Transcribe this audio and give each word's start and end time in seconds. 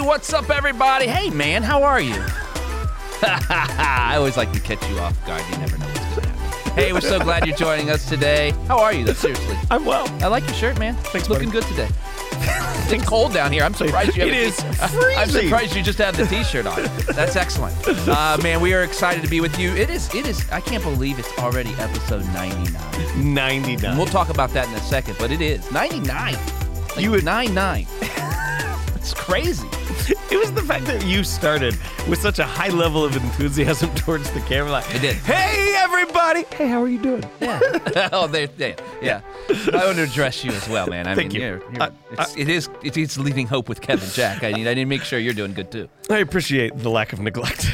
what's 0.00 0.32
up, 0.32 0.50
everybody? 0.50 1.06
Hey, 1.06 1.30
man, 1.30 1.62
how 1.62 1.82
are 1.82 2.00
you? 2.00 2.14
I 3.22 4.14
always 4.16 4.36
like 4.36 4.52
to 4.52 4.60
catch 4.60 4.86
you 4.88 4.98
off 4.98 5.14
guard. 5.26 5.42
You 5.50 5.58
never 5.58 5.76
know 5.78 5.86
what's 5.86 5.98
going 6.00 6.22
to 6.22 6.28
happen. 6.28 6.72
Hey, 6.74 6.92
we're 6.92 7.00
so 7.00 7.18
glad 7.20 7.46
you're 7.46 7.56
joining 7.56 7.90
us 7.90 8.08
today. 8.08 8.52
How 8.66 8.80
are 8.80 8.92
you, 8.92 9.04
though? 9.04 9.12
Seriously. 9.12 9.56
I'm 9.70 9.84
well. 9.84 10.08
I 10.22 10.28
like 10.28 10.44
your 10.44 10.54
shirt, 10.54 10.78
man. 10.78 10.94
Thanks, 10.96 11.28
Looking 11.28 11.50
buddy. 11.50 11.60
good 11.60 11.68
today. 11.68 11.88
It's 12.92 13.04
cold 13.04 13.32
down 13.34 13.52
here. 13.52 13.62
I'm 13.62 13.74
surprised 13.74 14.16
you 14.16 14.22
have 14.24 14.32
It 14.32 14.36
is 14.38 14.56
t- 14.56 14.66
I'm 15.16 15.28
surprised 15.28 15.76
you 15.76 15.82
just 15.82 15.98
have 15.98 16.16
the 16.16 16.26
t-shirt 16.26 16.66
on. 16.66 16.82
That's 17.14 17.36
excellent. 17.36 17.76
Uh, 17.86 18.38
man, 18.42 18.60
we 18.60 18.72
are 18.74 18.82
excited 18.82 19.22
to 19.22 19.28
be 19.28 19.40
with 19.40 19.58
you. 19.58 19.70
It 19.76 19.90
is. 19.90 20.12
It 20.14 20.26
is. 20.26 20.48
I 20.50 20.60
can't 20.60 20.82
believe 20.82 21.18
it's 21.18 21.30
already 21.38 21.70
episode 21.74 22.24
99. 22.32 23.34
99. 23.34 23.96
We'll 23.96 24.06
talk 24.06 24.28
about 24.30 24.50
that 24.54 24.66
in 24.68 24.74
a 24.74 24.80
second, 24.80 25.16
but 25.18 25.30
it 25.30 25.40
is 25.40 25.70
99. 25.70 26.34
Like 26.34 26.98
You 26.98 27.10
would- 27.12 27.24
99. 27.24 27.86
It's 29.00 29.14
crazy. 29.14 29.66
it 30.30 30.38
was 30.38 30.52
the 30.52 30.60
fact 30.60 30.84
that 30.84 31.06
you 31.06 31.24
started 31.24 31.74
with 32.06 32.20
such 32.20 32.38
a 32.38 32.44
high 32.44 32.68
level 32.68 33.02
of 33.02 33.16
enthusiasm 33.16 33.92
towards 33.94 34.30
the 34.32 34.40
camera. 34.40 34.70
Like, 34.70 34.94
It 34.94 35.00
did. 35.00 35.16
Hey, 35.16 35.74
everybody. 35.78 36.44
Hey, 36.54 36.68
how 36.68 36.82
are 36.82 36.88
you 36.88 36.98
doing? 37.00 37.24
Yeah. 37.40 37.60
oh, 38.12 38.26
there, 38.26 38.46
there. 38.48 38.76
Yeah. 39.00 39.22
I 39.48 39.86
want 39.86 39.96
to 39.96 40.02
address 40.02 40.44
you 40.44 40.52
as 40.52 40.68
well, 40.68 40.86
man. 40.86 41.06
I 41.06 41.14
Thank 41.14 41.32
mean, 41.32 41.40
you. 41.40 41.46
You're, 41.48 41.72
you're, 41.72 41.82
I- 41.82 41.90
it's, 42.12 42.36
it 42.36 42.48
is. 42.50 42.68
It 42.84 42.98
is 42.98 43.18
leading 43.18 43.46
hope 43.46 43.70
with 43.70 43.80
Kevin 43.80 44.08
Jack. 44.10 44.44
I 44.44 44.52
need. 44.52 44.66
I 44.66 44.74
need 44.74 44.82
to 44.82 44.86
make 44.86 45.02
sure 45.02 45.18
you're 45.18 45.32
doing 45.34 45.54
good 45.54 45.72
too. 45.72 45.88
I 46.10 46.18
appreciate 46.18 46.76
the 46.76 46.90
lack 46.90 47.14
of 47.14 47.20
neglect. 47.20 47.66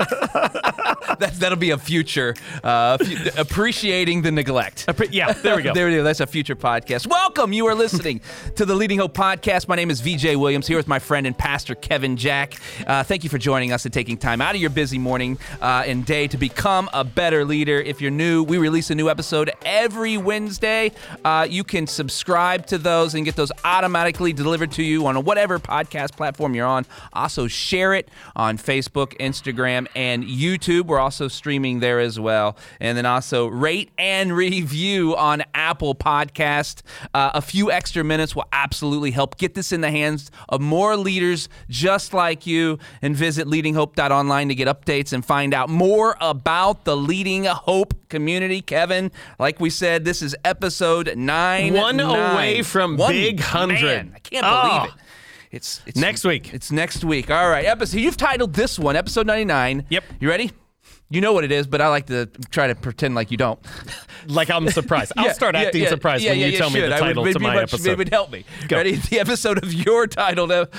That, 1.18 1.34
that'll 1.34 1.58
be 1.58 1.70
a 1.70 1.76
future 1.76 2.34
uh, 2.64 2.96
fu- 2.96 3.28
appreciating 3.38 4.22
the 4.22 4.30
neglect. 4.30 4.86
Appre- 4.86 5.08
yeah, 5.10 5.32
there 5.32 5.56
we 5.56 5.62
go. 5.62 5.72
there 5.74 5.86
we 5.86 5.96
go. 5.96 6.02
That's 6.02 6.20
a 6.20 6.26
future 6.26 6.56
podcast. 6.56 7.06
Welcome. 7.06 7.52
You 7.52 7.66
are 7.66 7.74
listening 7.74 8.22
to 8.56 8.64
the 8.64 8.74
Leading 8.74 9.00
Hope 9.00 9.12
podcast. 9.12 9.68
My 9.68 9.76
name 9.76 9.90
is 9.90 10.00
VJ 10.00 10.36
Williams, 10.36 10.66
here 10.66 10.78
with 10.78 10.88
my 10.88 10.98
friend 10.98 11.26
and 11.26 11.36
pastor 11.36 11.74
Kevin 11.74 12.16
Jack. 12.16 12.54
Uh, 12.86 13.02
thank 13.02 13.22
you 13.22 13.28
for 13.28 13.36
joining 13.36 13.70
us 13.70 13.84
and 13.84 13.92
taking 13.92 14.16
time 14.16 14.40
out 14.40 14.54
of 14.54 14.62
your 14.62 14.70
busy 14.70 14.98
morning 14.98 15.36
uh, 15.60 15.82
and 15.84 16.06
day 16.06 16.26
to 16.28 16.38
become 16.38 16.88
a 16.94 17.04
better 17.04 17.44
leader. 17.44 17.80
If 17.80 18.00
you're 18.00 18.10
new, 18.10 18.42
we 18.42 18.56
release 18.56 18.88
a 18.90 18.94
new 18.94 19.10
episode 19.10 19.50
every 19.66 20.16
Wednesday. 20.16 20.92
Uh, 21.22 21.46
you 21.50 21.64
can 21.64 21.86
subscribe 21.86 22.64
to 22.66 22.78
those 22.78 23.14
and 23.14 23.26
get 23.26 23.36
those 23.36 23.52
automatically 23.64 24.32
delivered 24.32 24.72
to 24.72 24.82
you 24.82 25.06
on 25.06 25.22
whatever 25.24 25.58
podcast 25.58 26.12
platform 26.16 26.54
you're 26.54 26.66
on. 26.66 26.86
Also, 27.12 27.46
share 27.46 27.92
it 27.92 28.08
on 28.36 28.56
Facebook, 28.56 29.18
Instagram, 29.18 29.86
and 29.94 30.24
YouTube. 30.24 30.86
We're 30.86 30.98
also 31.00 31.28
streaming 31.28 31.80
there 31.80 32.00
as 32.00 32.18
well. 32.20 32.56
And 32.80 32.96
then 32.96 33.06
also 33.06 33.46
rate 33.46 33.90
and 33.98 34.32
review 34.34 35.16
on 35.16 35.42
Apple 35.54 35.94
Podcast. 35.94 36.82
Uh, 37.14 37.30
a 37.34 37.42
few 37.42 37.70
extra 37.70 38.04
minutes 38.04 38.34
will 38.36 38.48
absolutely 38.52 39.10
help 39.10 39.36
get 39.38 39.54
this 39.54 39.72
in 39.72 39.80
the 39.80 39.90
hands 39.90 40.30
of 40.48 40.60
more 40.60 40.96
leaders 40.96 41.48
just 41.68 42.12
like 42.14 42.46
you. 42.46 42.78
And 43.02 43.16
visit 43.16 43.46
leadinghope.online 43.46 44.48
to 44.48 44.54
get 44.54 44.68
updates 44.68 45.12
and 45.12 45.24
find 45.24 45.52
out 45.54 45.68
more 45.68 46.16
about 46.20 46.84
the 46.84 46.96
Leading 46.96 47.44
Hope 47.44 47.94
community. 48.08 48.60
Kevin, 48.60 49.10
like 49.38 49.60
we 49.60 49.70
said, 49.70 50.04
this 50.04 50.22
is 50.22 50.36
episode 50.44 51.14
nine. 51.16 51.74
One 51.74 51.96
nine. 51.96 52.32
away 52.34 52.62
from 52.62 52.96
One- 52.96 53.12
Big 53.12 53.40
100. 53.40 53.82
Man, 53.82 54.12
I 54.14 54.18
can't 54.20 54.46
Oh. 54.46 54.68
believe 54.78 54.94
it. 54.94 55.00
It's, 55.50 55.82
it's 55.86 55.96
Next 55.96 56.24
week. 56.24 56.54
It's 56.54 56.70
next 56.70 57.04
week. 57.04 57.30
All 57.30 57.48
right, 57.48 57.64
episode. 57.64 57.98
You've 57.98 58.16
titled 58.16 58.54
this 58.54 58.78
one 58.78 58.94
episode 58.96 59.26
ninety 59.26 59.44
nine. 59.44 59.84
Yep. 59.90 60.04
You 60.20 60.28
ready? 60.28 60.52
You 61.12 61.20
know 61.20 61.32
what 61.32 61.42
it 61.42 61.50
is, 61.50 61.66
but 61.66 61.80
I 61.80 61.88
like 61.88 62.06
to 62.06 62.26
try 62.50 62.68
to 62.68 62.76
pretend 62.76 63.16
like 63.16 63.32
you 63.32 63.36
don't. 63.36 63.58
like 64.28 64.48
I'm 64.48 64.68
surprised. 64.70 65.12
I'll 65.16 65.24
Yeah, 65.26 65.32
start 65.32 65.56
yeah, 65.56 65.62
acting 65.62 65.82
yeah, 65.82 65.88
surprised 65.88 66.24
when 66.24 66.38
you 66.38 66.56
tell 66.56 66.70
me 66.70 66.80
the 66.80 66.90
title 66.90 67.24
it'd 67.24 67.34
to 67.34 67.40
my 67.40 67.54
much- 67.54 67.72
episode. 67.74 67.90
It 67.90 67.98
would 67.98 68.08
help 68.10 68.30
me. 68.30 68.44
Go. 68.68 68.76
Ready? 68.76 68.94
The 69.10 69.18
episode 69.18 69.60
of 69.62 69.72
your 69.74 70.06
titled 70.06 70.52
uh, 70.52 70.66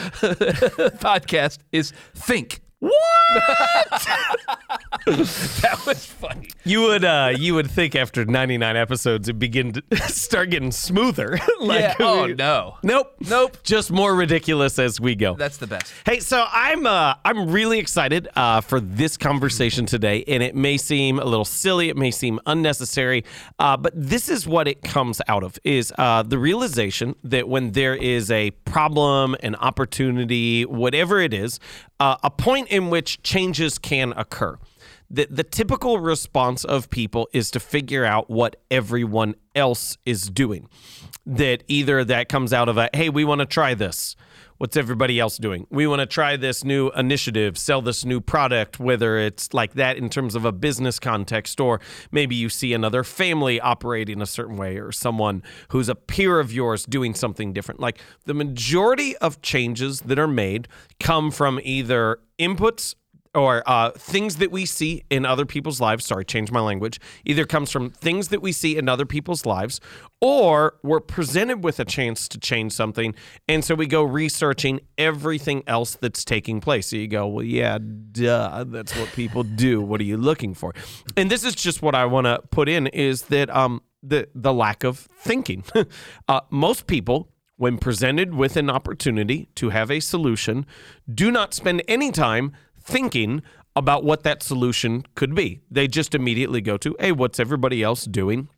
podcast 1.02 1.58
is 1.74 1.92
Think. 2.16 2.61
What? 2.82 2.92
that 5.06 5.84
was 5.86 6.04
funny. 6.04 6.50
You 6.64 6.82
would 6.82 7.06
uh 7.06 7.32
you 7.38 7.54
would 7.54 7.70
think 7.70 7.96
after 7.96 8.26
99 8.26 8.76
episodes 8.76 9.30
it 9.30 9.38
begin 9.38 9.74
to 9.74 9.84
start 10.08 10.50
getting 10.50 10.72
smoother. 10.72 11.38
like 11.60 11.80
yeah. 11.80 11.96
Oh 12.00 12.26
no. 12.26 12.78
Nope. 12.82 13.14
Nope. 13.20 13.58
Just 13.62 13.92
more 13.92 14.16
ridiculous 14.16 14.80
as 14.80 15.00
we 15.00 15.14
go. 15.16 15.36
That's 15.36 15.58
the 15.58 15.68
best. 15.68 15.94
Hey, 16.08 16.20
so 16.20 16.44
I'm 16.52 16.88
uh, 16.88 17.14
I'm 17.24 17.52
really 17.52 17.78
excited 17.78 18.28
uh, 18.36 18.62
for 18.62 18.80
this 18.80 19.16
conversation 19.16 19.86
today, 19.86 20.24
and 20.28 20.42
it 20.42 20.56
may 20.56 20.78
seem 20.78 21.20
a 21.20 21.26
little 21.26 21.46
silly, 21.46 21.90
it 21.90 21.98
may 21.98 22.10
seem 22.10 22.40
unnecessary, 22.48 23.24
uh, 23.60 23.78
but 23.78 23.94
this 23.96 24.28
is 24.28 24.48
what 24.48 24.68
it 24.68 24.82
comes 24.82 25.22
out 25.28 25.44
of: 25.44 25.60
is 25.64 25.94
uh, 26.00 26.24
the 26.24 26.40
realization 26.40 27.16
that 27.24 27.48
when 27.48 27.74
there 27.74 27.96
is 27.96 28.32
a 28.32 28.50
problem, 28.66 29.36
an 29.44 29.54
opportunity, 29.56 30.66
whatever 30.66 31.20
it 31.20 31.34
is, 31.34 31.60
uh, 32.02 32.18
a 32.24 32.32
point 32.32 32.68
in 32.70 32.90
which 32.90 33.22
changes 33.22 33.78
can 33.78 34.12
occur. 34.18 34.58
The, 35.12 35.28
the 35.30 35.44
typical 35.44 36.00
response 36.00 36.64
of 36.64 36.90
people 36.90 37.30
is 37.32 37.52
to 37.52 37.60
figure 37.60 38.04
out 38.04 38.28
what 38.28 38.56
everyone 38.72 39.36
else 39.54 40.00
is 40.04 40.28
doing. 40.28 40.68
That 41.28 41.64
either 41.68 42.04
that 42.04 42.28
comes 42.28 42.54
out 42.54 42.70
of 42.70 42.78
a, 42.80 42.90
hey, 42.92 43.10
we 43.10 43.24
want 43.24 43.40
to 43.42 43.46
try 43.46 43.76
this. 43.76 44.16
What's 44.62 44.78
everybody 44.78 45.20
else 45.20 45.40
doing? 45.40 45.66
We 45.72 45.88
want 45.88 46.02
to 46.02 46.06
try 46.06 46.38
this 46.38 46.64
new 46.64 46.92
initiative, 46.92 47.58
sell 47.58 47.82
this 47.82 48.06
new 48.06 48.22
product, 48.22 48.80
whether 48.80 49.18
it's 49.18 49.56
like 49.56 49.74
that 49.74 49.98
in 49.98 50.08
terms 50.08 50.36
of 50.36 50.46
a 50.46 50.52
business 50.52 51.00
context, 51.00 51.60
or 51.60 51.82
maybe 52.12 52.36
you 52.36 52.48
see 52.48 52.72
another 52.72 53.04
family 53.04 53.60
operating 53.60 54.22
a 54.22 54.28
certain 54.28 54.58
way, 54.58 54.78
or 54.78 54.92
someone 54.92 55.42
who's 55.70 55.90
a 55.90 55.96
peer 55.96 56.40
of 56.40 56.54
yours 56.54 56.86
doing 56.86 57.16
something 57.16 57.54
different. 57.54 57.80
Like 57.80 57.98
the 58.26 58.36
majority 58.36 59.18
of 59.18 59.42
changes 59.42 60.02
that 60.02 60.20
are 60.20 60.28
made 60.28 60.68
come 61.00 61.32
from 61.32 61.60
either 61.64 62.20
inputs 62.38 62.94
or 63.34 63.64
uh, 63.66 63.92
things 63.92 64.38
that 64.38 64.52
we 64.52 64.66
see 64.66 65.04
in 65.10 65.26
other 65.26 65.46
people's 65.46 65.80
lives. 65.80 66.06
Sorry, 66.06 66.26
change 66.26 66.52
my 66.52 66.60
language. 66.60 67.00
Either 67.26 67.46
comes 67.46 67.72
from 67.72 67.90
things 67.90 68.28
that 68.30 68.42
we 68.42 68.52
see 68.52 68.78
in 68.78 68.90
other 68.90 69.06
people's 69.06 69.46
lives, 69.46 69.80
or 70.20 70.76
we're 70.84 71.00
presented 71.00 71.64
with 71.64 71.80
a 71.80 71.86
chance 71.86 72.28
to 72.28 72.40
change 72.40 72.74
something, 72.74 73.16
and 73.48 73.64
so 73.64 73.76
we 73.76 73.88
go 73.88 74.04
researching 74.04 74.82
everything 74.98 75.64
else 75.68 75.96
that's 75.96 76.26
taking 76.26 76.60
place. 76.60 76.88
So 76.88 76.98
you 76.98 77.08
go, 77.08 77.28
well, 77.28 77.46
yeah, 77.46 77.78
duh, 78.12 78.66
that's 78.68 78.96
what 78.96 79.10
people 79.14 79.44
do. 79.44 79.82
What 79.82 80.02
are 80.02 80.06
you 80.06 80.18
looking 80.18 80.54
for? 80.54 80.74
And 81.16 81.32
this 81.32 81.44
is 81.44 81.56
just 81.56 81.82
what 81.82 81.96
I 81.96 82.06
want 82.06 82.26
to 82.26 82.42
put 82.52 82.68
in 82.68 82.88
is 82.88 83.24
that 83.24 83.50
um 83.50 83.82
the 84.04 84.28
the 84.36 84.54
lack 84.54 84.84
of 84.84 84.98
thinking. 85.00 85.64
uh, 86.28 86.42
most 86.50 86.88
people 86.88 87.30
when 87.62 87.78
presented 87.78 88.34
with 88.34 88.58
an 88.58 88.72
opportunity 88.72 89.48
to 89.54 89.70
have 89.70 89.92
a 89.92 90.00
solution, 90.00 90.66
do 91.14 91.30
not 91.30 91.54
spend 91.54 91.84
any 91.88 92.10
time 92.12 92.52
thinking 92.84 93.42
about 93.76 94.04
what 94.04 94.24
that 94.24 94.44
solution 94.44 95.04
could 95.16 95.34
be. 95.34 95.62
They 95.70 95.88
just 95.88 96.14
immediately 96.14 96.62
go 96.62 96.78
to, 96.78 96.96
hey, 97.00 97.12
what's 97.12 97.40
everybody 97.40 97.82
else 97.84 98.06
doing? 98.06 98.50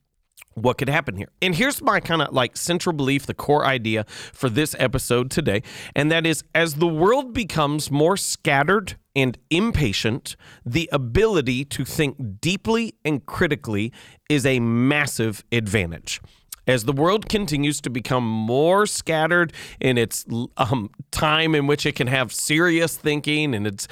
What 0.56 0.78
could 0.78 0.90
happen 0.90 1.16
here? 1.16 1.30
And 1.42 1.56
here's 1.56 1.82
my 1.82 2.00
kind 2.00 2.22
of 2.22 2.34
like 2.34 2.58
central 2.58 2.94
belief, 2.94 3.26
the 3.26 3.34
core 3.34 3.66
idea 3.66 4.06
for 4.08 4.50
this 4.50 4.76
episode 4.78 5.32
today. 5.32 5.64
And 5.96 6.12
that 6.12 6.26
is 6.26 6.44
as 6.54 6.76
the 6.76 6.88
world 6.88 7.34
becomes 7.34 7.90
more 7.90 8.18
scattered 8.18 8.96
and 9.16 9.38
impatient, 9.50 10.36
the 10.66 10.90
ability 10.92 11.66
to 11.66 11.86
think 11.86 12.40
deeply 12.40 12.96
and 13.04 13.26
critically 13.26 13.92
is 14.30 14.46
a 14.46 14.60
massive 14.60 15.44
advantage 15.52 16.22
as 16.68 16.86
the 16.86 16.94
world 16.94 17.30
continues 17.30 17.82
to 17.82 17.90
become 17.90 18.26
more 18.26 18.86
scattered 18.86 19.54
in 19.80 19.98
its 19.98 20.26
um, 20.58 20.90
time 21.12 21.56
in 21.56 21.68
which 21.68 21.86
it 21.86 21.96
can 21.96 22.08
have 22.08 22.34
serious 22.34 22.98
thinking 22.98 23.54
and 23.54 23.68
its 23.68 23.88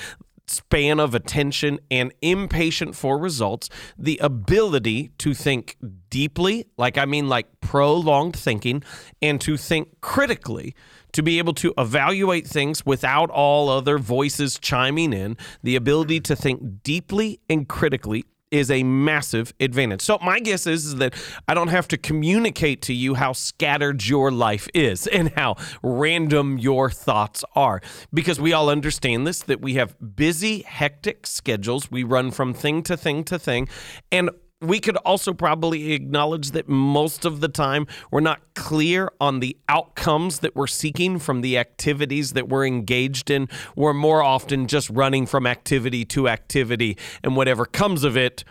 span 0.52 1.00
of 1.00 1.16
attention 1.16 1.80
and 1.90 2.14
impatient 2.22 2.96
for 2.96 3.18
results, 3.18 3.70
the 3.98 4.18
ability 4.22 5.12
to 5.18 5.34
think 5.34 5.78
deeply, 6.10 6.68
like 6.78 6.98
I 6.98 7.06
mean, 7.06 7.30
like 7.30 7.48
prolonged 7.62 8.36
thinking, 8.36 8.84
and 9.22 9.40
to 9.42 9.58
think 9.58 10.02
critically, 10.02 10.76
to 11.14 11.24
be 11.24 11.38
able 11.40 11.54
to 11.54 11.74
evaluate 11.78 12.48
things 12.48 12.86
without 12.86 13.30
all 13.30 13.70
other 13.70 13.98
voices 13.98 14.60
chiming 14.60 15.14
in, 15.14 15.38
the 15.64 15.76
ability 15.76 16.20
to 16.22 16.36
think 16.36 16.84
deeply 16.84 17.40
and 17.50 17.68
critically 17.68 18.26
is 18.52 18.70
a 18.70 18.84
massive 18.84 19.54
advantage. 19.60 20.02
So 20.02 20.20
my 20.22 20.40
guess 20.40 20.68
is, 20.68 20.86
is 20.86 20.96
that 20.98 21.14
I 21.48 21.54
don't 21.54 21.70
have 21.70 21.88
to 21.90 21.98
communicate 21.98 22.82
to 22.84 22.94
you 22.94 23.16
how 23.16 23.34
scattered 23.34 24.06
your 24.06 24.32
life 24.32 24.68
is 24.74 25.08
and 25.08 25.30
how 25.30 25.56
random 25.82 26.58
your 26.58 26.90
thoughts 26.90 27.44
are 27.56 27.82
because 28.14 28.40
we 28.40 28.54
all 28.54 28.70
understand 28.70 29.26
this 29.26 29.42
that 29.44 29.62
we 29.62 29.76
have 29.76 29.96
busy 30.16 30.62
hectic 30.64 31.26
schedules. 31.26 31.90
We 31.90 32.04
run 32.04 32.32
from 32.32 32.54
thing 32.54 32.84
to 32.84 32.98
thing 32.98 33.24
to 33.26 33.40
thing 33.40 33.70
and 34.12 34.30
we 34.62 34.80
could 34.80 34.98
also 34.98 35.34
probably 35.34 35.94
acknowledge 35.94 36.52
that 36.52 36.70
most 36.70 37.26
of 37.26 37.42
the 37.42 37.48
time 37.48 37.88
we're 38.12 38.20
not 38.20 38.40
clear 38.54 39.12
on 39.20 39.40
the 39.40 39.58
outcomes 39.68 40.40
that 40.40 40.56
we're 40.56 40.68
seeking 40.68 41.18
from 41.18 41.42
the 41.42 41.58
activities 41.58 42.34
that 42.34 42.48
we're 42.48 42.66
engaged 42.66 43.32
in. 43.32 43.50
We're 43.76 43.94
more 43.94 44.22
often 44.22 44.68
just 44.68 44.90
running 44.92 45.26
from 45.26 45.48
activity 45.48 46.06
to 46.06 46.30
activity, 46.30 46.98
and 47.24 47.36
whatever 47.36 47.66
comes 47.66 48.04
of 48.04 48.16
it 48.16 48.44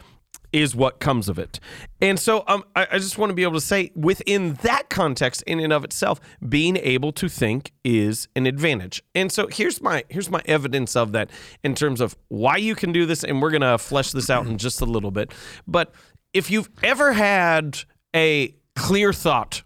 is 0.53 0.75
what 0.75 1.01
comes 1.01 1.29
of 1.29 1.39
it. 1.39 1.61
And 2.01 2.19
so 2.19 2.45
um, 2.47 2.65
I, 2.75 2.87
I 2.93 2.99
just 2.99 3.19
want 3.19 3.31
to 3.31 3.35
be 3.35 3.43
able 3.43 3.55
to 3.55 3.61
say, 3.61 3.91
within 3.95 4.55
that 4.63 4.91
context, 4.91 5.43
in 5.47 5.61
and 5.61 5.73
of 5.73 5.85
itself, 5.85 6.21
being 6.49 6.77
able 6.77 7.13
to 7.13 7.29
think 7.29 7.73
is 7.85 8.29
an 8.35 8.47
advantage. 8.47 9.03
And 9.15 9.31
so 9.31 9.47
here's 9.47 9.81
my 9.81 10.05
here's 10.09 10.31
my 10.31 10.43
evidence 10.47 10.97
of 10.97 11.13
that 11.13 11.31
in 11.63 11.75
terms 11.75 12.01
of 12.01 12.17
why 12.29 12.57
you 12.57 12.75
can 12.75 12.93
do 12.93 13.07
this, 13.07 13.25
and 13.25 13.41
we're 13.41 13.51
gonna 13.51 13.79
flesh 13.79 14.13
this 14.13 14.31
out 14.31 14.47
in 14.47 14.59
just 14.59 14.81
a 14.81 14.87
little 14.87 15.11
bit. 15.11 15.33
But 15.67 15.93
if 16.33 16.51
you've 16.51 16.71
ever 16.83 17.13
had 17.13 17.79
a 18.15 18.55
clear 18.77 19.13
thought 19.13 19.63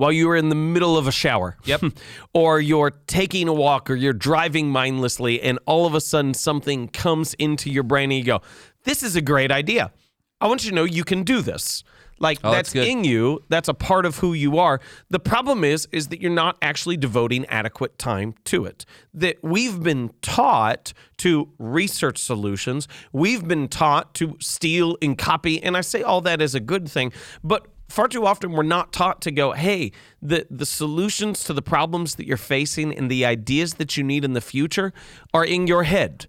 while 0.00 0.10
you 0.10 0.26
were 0.28 0.36
in 0.36 0.48
the 0.48 0.54
middle 0.54 0.96
of 0.96 1.06
a 1.06 1.12
shower. 1.12 1.58
Yep. 1.66 1.82
or 2.32 2.58
you're 2.58 2.90
taking 3.06 3.48
a 3.48 3.52
walk 3.52 3.90
or 3.90 3.94
you're 3.94 4.14
driving 4.14 4.70
mindlessly 4.70 5.42
and 5.42 5.58
all 5.66 5.84
of 5.84 5.94
a 5.94 6.00
sudden 6.00 6.32
something 6.32 6.88
comes 6.88 7.34
into 7.34 7.70
your 7.70 7.82
brain 7.82 8.10
and 8.10 8.18
you 8.18 8.24
go, 8.24 8.40
This 8.84 9.02
is 9.02 9.14
a 9.14 9.20
great 9.20 9.52
idea. 9.52 9.92
I 10.40 10.46
want 10.46 10.64
you 10.64 10.70
to 10.70 10.76
know 10.76 10.84
you 10.84 11.04
can 11.04 11.22
do 11.22 11.42
this. 11.42 11.84
Like 12.20 12.38
Oh, 12.44 12.50
that's 12.50 12.72
that's 12.74 12.86
in 12.86 13.04
you. 13.04 13.42
That's 13.48 13.68
a 13.68 13.74
part 13.74 14.04
of 14.04 14.18
who 14.18 14.34
you 14.34 14.58
are. 14.58 14.80
The 15.08 15.18
problem 15.18 15.64
is, 15.64 15.88
is 15.90 16.08
that 16.08 16.20
you're 16.20 16.30
not 16.30 16.58
actually 16.60 16.98
devoting 16.98 17.46
adequate 17.46 17.98
time 17.98 18.34
to 18.44 18.66
it. 18.66 18.84
That 19.14 19.38
we've 19.42 19.82
been 19.82 20.10
taught 20.20 20.92
to 21.18 21.48
research 21.58 22.18
solutions. 22.18 22.88
We've 23.12 23.48
been 23.48 23.68
taught 23.68 24.12
to 24.14 24.36
steal 24.38 24.98
and 25.00 25.16
copy. 25.16 25.62
And 25.62 25.78
I 25.78 25.80
say 25.80 26.02
all 26.02 26.20
that 26.20 26.42
as 26.42 26.54
a 26.54 26.60
good 26.60 26.90
thing, 26.90 27.12
but 27.42 27.66
far 27.88 28.06
too 28.06 28.26
often 28.26 28.52
we're 28.52 28.62
not 28.62 28.92
taught 28.92 29.22
to 29.22 29.30
go, 29.30 29.52
hey, 29.52 29.90
the 30.20 30.46
the 30.50 30.66
solutions 30.66 31.42
to 31.44 31.54
the 31.54 31.62
problems 31.62 32.16
that 32.16 32.26
you're 32.26 32.36
facing 32.36 32.94
and 32.96 33.10
the 33.10 33.24
ideas 33.24 33.74
that 33.74 33.96
you 33.96 34.04
need 34.04 34.24
in 34.26 34.34
the 34.34 34.40
future 34.42 34.92
are 35.32 35.44
in 35.44 35.66
your 35.66 35.84
head. 35.84 36.26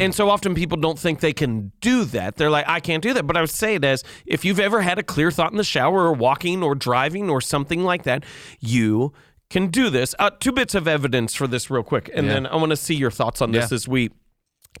And 0.00 0.14
so 0.14 0.28
often 0.30 0.54
people 0.54 0.78
don't 0.78 0.98
think 0.98 1.20
they 1.20 1.32
can 1.32 1.72
do 1.80 2.04
that. 2.06 2.36
They're 2.36 2.50
like, 2.50 2.68
I 2.68 2.80
can't 2.80 3.02
do 3.02 3.12
that. 3.14 3.26
But 3.26 3.36
I 3.36 3.40
would 3.40 3.50
say 3.50 3.74
it 3.76 3.84
as 3.84 4.04
if 4.26 4.44
you've 4.44 4.60
ever 4.60 4.80
had 4.82 4.98
a 4.98 5.02
clear 5.02 5.30
thought 5.30 5.50
in 5.52 5.58
the 5.58 5.64
shower 5.64 6.04
or 6.06 6.12
walking 6.12 6.62
or 6.62 6.74
driving 6.74 7.30
or 7.30 7.40
something 7.40 7.82
like 7.84 8.02
that, 8.04 8.24
you 8.60 9.12
can 9.50 9.68
do 9.68 9.90
this. 9.90 10.14
Uh, 10.18 10.30
two 10.30 10.52
bits 10.52 10.74
of 10.74 10.88
evidence 10.88 11.34
for 11.34 11.46
this, 11.46 11.70
real 11.70 11.82
quick. 11.82 12.10
And 12.14 12.26
Yeah. 12.26 12.34
then 12.34 12.46
I 12.46 12.56
want 12.56 12.70
to 12.70 12.76
see 12.76 12.94
your 12.94 13.10
thoughts 13.10 13.42
on 13.42 13.52
this 13.52 13.70
Yeah. 13.70 13.74
as 13.74 13.86
we 13.88 14.10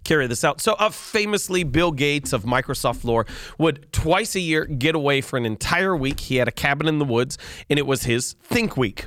carry 0.04 0.26
this 0.26 0.42
out. 0.42 0.60
So, 0.60 0.72
uh, 0.74 0.88
famously, 0.88 1.62
Bill 1.64 1.92
Gates 1.92 2.32
of 2.32 2.44
Microsoft 2.44 3.04
lore 3.04 3.26
would 3.58 3.92
twice 3.92 4.34
a 4.34 4.40
year 4.40 4.64
get 4.64 4.94
away 4.94 5.20
for 5.20 5.36
an 5.36 5.44
entire 5.44 5.94
week. 5.94 6.20
He 6.20 6.36
had 6.36 6.48
a 6.48 6.52
cabin 6.52 6.88
in 6.88 6.98
the 6.98 7.04
woods, 7.04 7.36
and 7.68 7.78
it 7.78 7.86
was 7.86 8.04
his 8.04 8.34
Think 8.42 8.76
Week. 8.78 9.06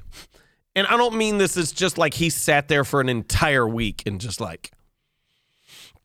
And 0.75 0.85
I 0.87 0.97
don't 0.97 1.15
mean 1.15 1.39
this 1.39 1.57
as 1.57 1.71
just 1.71 1.97
like 1.97 2.15
he 2.15 2.29
sat 2.29 2.67
there 2.67 2.83
for 2.83 3.01
an 3.01 3.09
entire 3.09 3.67
week 3.67 4.03
and 4.05 4.21
just 4.21 4.39
like 4.39 4.71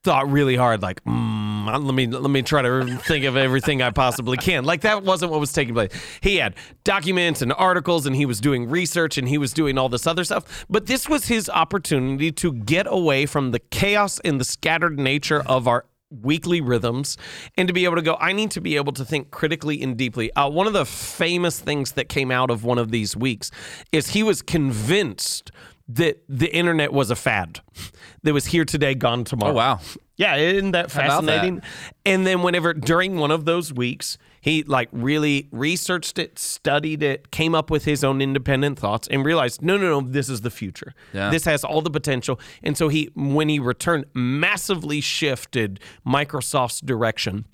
thought 0.02 0.30
really 0.30 0.56
hard, 0.56 0.82
like, 0.82 1.04
mm, 1.04 1.84
let 1.84 1.94
me 1.94 2.06
let 2.06 2.30
me 2.30 2.42
try 2.42 2.62
to 2.62 2.96
think 2.98 3.24
of 3.24 3.36
everything 3.36 3.82
I 3.82 3.90
possibly 3.90 4.36
can. 4.36 4.64
Like 4.64 4.80
that 4.82 5.02
wasn't 5.02 5.30
what 5.30 5.40
was 5.40 5.52
taking 5.52 5.74
place. 5.74 5.92
He 6.20 6.36
had 6.36 6.54
documents 6.84 7.42
and 7.42 7.52
articles, 7.52 8.06
and 8.06 8.16
he 8.16 8.26
was 8.26 8.40
doing 8.40 8.68
research, 8.68 9.18
and 9.18 9.28
he 9.28 9.38
was 9.38 9.52
doing 9.52 9.78
all 9.78 9.88
this 9.88 10.06
other 10.06 10.24
stuff. 10.24 10.64
But 10.70 10.86
this 10.86 11.08
was 11.08 11.26
his 11.26 11.50
opportunity 11.50 12.32
to 12.32 12.52
get 12.52 12.86
away 12.88 13.26
from 13.26 13.50
the 13.50 13.58
chaos 13.58 14.20
and 14.20 14.40
the 14.40 14.44
scattered 14.44 14.98
nature 14.98 15.42
of 15.46 15.68
our 15.68 15.84
weekly 16.10 16.60
rhythms 16.60 17.16
and 17.56 17.68
to 17.68 17.74
be 17.74 17.84
able 17.84 17.94
to 17.94 18.02
go 18.02 18.16
i 18.18 18.32
need 18.32 18.50
to 18.50 18.60
be 18.60 18.74
able 18.74 18.92
to 18.92 19.04
think 19.04 19.30
critically 19.30 19.80
and 19.80 19.96
deeply 19.96 20.32
uh, 20.32 20.48
one 20.48 20.66
of 20.66 20.72
the 20.72 20.84
famous 20.84 21.60
things 21.60 21.92
that 21.92 22.08
came 22.08 22.32
out 22.32 22.50
of 22.50 22.64
one 22.64 22.78
of 22.78 22.90
these 22.90 23.16
weeks 23.16 23.52
is 23.92 24.08
he 24.08 24.24
was 24.24 24.42
convinced 24.42 25.52
that 25.94 26.22
the 26.28 26.54
internet 26.54 26.92
was 26.92 27.10
a 27.10 27.16
fad 27.16 27.60
that 28.22 28.32
was 28.34 28.46
here 28.46 28.64
today 28.64 28.94
gone 28.94 29.24
tomorrow 29.24 29.52
Oh, 29.52 29.56
wow. 29.56 29.80
yeah, 30.16 30.36
isn't 30.36 30.72
that 30.72 30.86
about 30.92 30.94
that? 30.94 31.08
fascinating? 31.26 31.62
And 32.04 32.26
then 32.26 32.42
whenever 32.42 32.72
during 32.74 33.16
one 33.16 33.30
of 33.30 33.44
those 33.44 33.72
weeks, 33.72 34.18
he 34.42 34.62
like 34.62 34.88
really 34.92 35.48
researched 35.52 36.18
it, 36.18 36.38
studied 36.38 37.02
it, 37.02 37.30
came 37.30 37.54
up 37.54 37.70
with 37.70 37.84
his 37.84 38.02
own 38.04 38.20
independent 38.22 38.78
thoughts, 38.78 39.08
and 39.08 39.24
realized, 39.24 39.62
no, 39.62 39.76
no, 39.76 40.00
no, 40.00 40.06
this 40.08 40.28
is 40.28 40.40
the 40.42 40.50
future. 40.50 40.94
Yeah. 41.12 41.30
This 41.30 41.44
has 41.44 41.64
all 41.64 41.82
the 41.82 41.90
potential. 41.90 42.38
And 42.62 42.76
so 42.76 42.88
he, 42.88 43.10
when 43.14 43.48
he 43.48 43.58
returned, 43.58 44.06
massively 44.14 45.00
shifted 45.00 45.80
Microsoft's 46.06 46.80
direction 46.80 47.46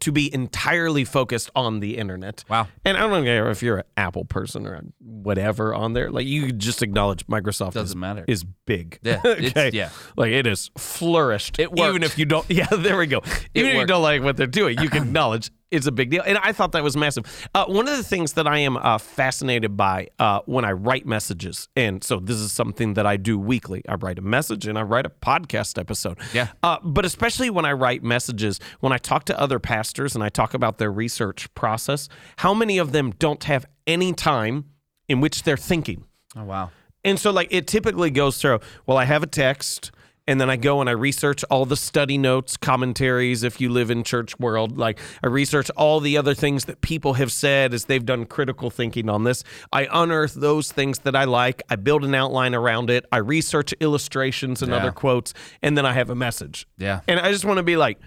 to 0.00 0.12
be 0.12 0.32
entirely 0.32 1.04
focused 1.04 1.50
on 1.54 1.80
the 1.80 1.96
internet. 1.98 2.44
Wow. 2.48 2.68
And 2.84 2.96
I 2.96 3.00
don't 3.00 3.24
care 3.24 3.50
if 3.50 3.62
you're 3.62 3.78
an 3.78 3.84
Apple 3.96 4.24
person 4.24 4.66
or 4.66 4.80
whatever 4.98 5.74
on 5.74 5.92
there. 5.92 6.10
Like 6.10 6.26
you 6.26 6.52
just 6.52 6.82
acknowledge 6.82 7.26
Microsoft 7.26 7.72
Doesn't 7.74 7.84
is, 7.84 7.96
matter. 7.96 8.24
is 8.26 8.44
big. 8.66 8.98
Yeah, 9.02 9.20
it's- 9.24 9.74
yeah. 9.74 9.90
Like 10.16 10.32
it 10.32 10.46
is 10.46 10.70
flourished. 10.78 11.58
It 11.58 11.70
Even 11.76 12.02
if 12.02 12.18
you 12.18 12.24
don't 12.24 12.46
yeah, 12.50 12.66
there 12.66 12.96
we 12.96 13.06
go. 13.06 13.22
Even 13.54 13.70
if 13.70 13.76
you 13.76 13.86
don't 13.86 14.02
like 14.02 14.22
what 14.22 14.36
they're 14.36 14.46
doing, 14.46 14.78
you 14.80 14.88
can 14.88 15.04
acknowledge 15.04 15.50
it's 15.70 15.86
a 15.86 15.92
big 15.92 16.10
deal. 16.10 16.22
And 16.24 16.38
I 16.38 16.52
thought 16.52 16.72
that 16.72 16.82
was 16.82 16.96
massive. 16.96 17.48
Uh, 17.54 17.64
one 17.66 17.88
of 17.88 17.96
the 17.96 18.02
things 18.02 18.34
that 18.34 18.46
I 18.46 18.58
am 18.58 18.76
uh, 18.76 18.98
fascinated 18.98 19.76
by 19.76 20.08
uh, 20.18 20.40
when 20.46 20.64
I 20.64 20.72
write 20.72 21.06
messages, 21.06 21.68
and 21.76 22.02
so 22.02 22.18
this 22.18 22.36
is 22.36 22.52
something 22.52 22.94
that 22.94 23.06
I 23.06 23.16
do 23.16 23.38
weekly. 23.38 23.82
I 23.88 23.94
write 23.94 24.18
a 24.18 24.22
message 24.22 24.66
and 24.66 24.78
I 24.78 24.82
write 24.82 25.06
a 25.06 25.10
podcast 25.10 25.78
episode. 25.78 26.18
Yeah. 26.32 26.48
Uh, 26.62 26.78
but 26.82 27.04
especially 27.04 27.50
when 27.50 27.64
I 27.64 27.72
write 27.72 28.02
messages, 28.02 28.60
when 28.80 28.92
I 28.92 28.98
talk 28.98 29.24
to 29.26 29.40
other 29.40 29.58
pastors 29.58 30.14
and 30.14 30.24
I 30.24 30.28
talk 30.28 30.54
about 30.54 30.78
their 30.78 30.92
research 30.92 31.52
process, 31.54 32.08
how 32.38 32.54
many 32.54 32.78
of 32.78 32.92
them 32.92 33.12
don't 33.12 33.44
have 33.44 33.66
any 33.86 34.12
time 34.12 34.66
in 35.08 35.20
which 35.20 35.42
they're 35.42 35.56
thinking? 35.56 36.04
Oh, 36.36 36.44
wow. 36.44 36.70
And 37.04 37.18
so, 37.18 37.30
like, 37.30 37.48
it 37.50 37.66
typically 37.66 38.10
goes 38.10 38.40
through, 38.40 38.60
well, 38.86 38.98
I 38.98 39.04
have 39.04 39.22
a 39.22 39.26
text, 39.26 39.90
and 40.30 40.40
then 40.40 40.48
I 40.48 40.54
go 40.54 40.80
and 40.80 40.88
I 40.88 40.92
research 40.92 41.42
all 41.50 41.66
the 41.66 41.76
study 41.76 42.16
notes, 42.16 42.56
commentaries, 42.56 43.42
if 43.42 43.60
you 43.60 43.68
live 43.68 43.90
in 43.90 44.04
church 44.04 44.38
world. 44.38 44.78
Like, 44.78 45.00
I 45.24 45.26
research 45.26 45.70
all 45.70 45.98
the 45.98 46.16
other 46.16 46.34
things 46.34 46.66
that 46.66 46.82
people 46.82 47.14
have 47.14 47.32
said 47.32 47.74
as 47.74 47.86
they've 47.86 48.06
done 48.06 48.26
critical 48.26 48.70
thinking 48.70 49.08
on 49.08 49.24
this. 49.24 49.42
I 49.72 49.88
unearth 49.90 50.34
those 50.34 50.70
things 50.70 51.00
that 51.00 51.16
I 51.16 51.24
like. 51.24 51.62
I 51.68 51.74
build 51.74 52.04
an 52.04 52.14
outline 52.14 52.54
around 52.54 52.90
it. 52.90 53.06
I 53.10 53.16
research 53.16 53.72
illustrations 53.80 54.62
and 54.62 54.70
Yeah. 54.70 54.78
other 54.78 54.92
quotes, 54.92 55.34
and 55.64 55.76
then 55.76 55.84
I 55.84 55.94
have 55.94 56.10
a 56.10 56.14
message. 56.14 56.68
Yeah. 56.78 57.00
And 57.08 57.18
I 57.18 57.32
just 57.32 57.44
want 57.44 57.56
to 57.56 57.64
be 57.64 57.76
like, 57.76 57.98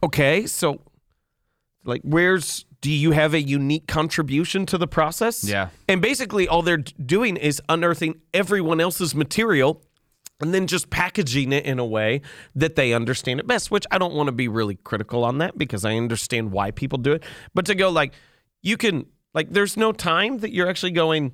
okay, 0.00 0.46
so, 0.46 0.80
like, 1.84 2.02
where's, 2.04 2.66
do 2.82 2.92
you 2.92 3.10
have 3.10 3.34
a 3.34 3.42
unique 3.42 3.88
contribution 3.88 4.64
to 4.66 4.78
the 4.78 4.86
process? 4.86 5.42
Yeah. 5.42 5.70
And 5.88 6.00
basically, 6.00 6.46
all 6.46 6.62
they're 6.62 6.76
doing 6.76 7.36
is 7.36 7.60
unearthing 7.68 8.20
everyone 8.32 8.80
else's 8.80 9.12
material 9.12 9.82
and 10.40 10.54
then 10.54 10.66
just 10.66 10.90
packaging 10.90 11.52
it 11.52 11.64
in 11.64 11.78
a 11.78 11.84
way 11.84 12.20
that 12.54 12.76
they 12.76 12.92
understand 12.92 13.40
it 13.40 13.46
best, 13.46 13.70
which 13.70 13.86
I 13.90 13.98
don't 13.98 14.14
want 14.14 14.28
to 14.28 14.32
be 14.32 14.48
really 14.48 14.76
critical 14.76 15.24
on 15.24 15.38
that 15.38 15.58
because 15.58 15.84
I 15.84 15.96
understand 15.96 16.52
why 16.52 16.70
people 16.70 16.98
do 16.98 17.12
it. 17.12 17.24
But 17.54 17.66
to 17.66 17.74
go 17.74 17.88
like, 17.90 18.12
you 18.62 18.76
can, 18.76 19.06
like, 19.34 19.50
there's 19.50 19.76
no 19.76 19.92
time 19.92 20.38
that 20.38 20.52
you're 20.52 20.68
actually 20.68 20.92
going, 20.92 21.32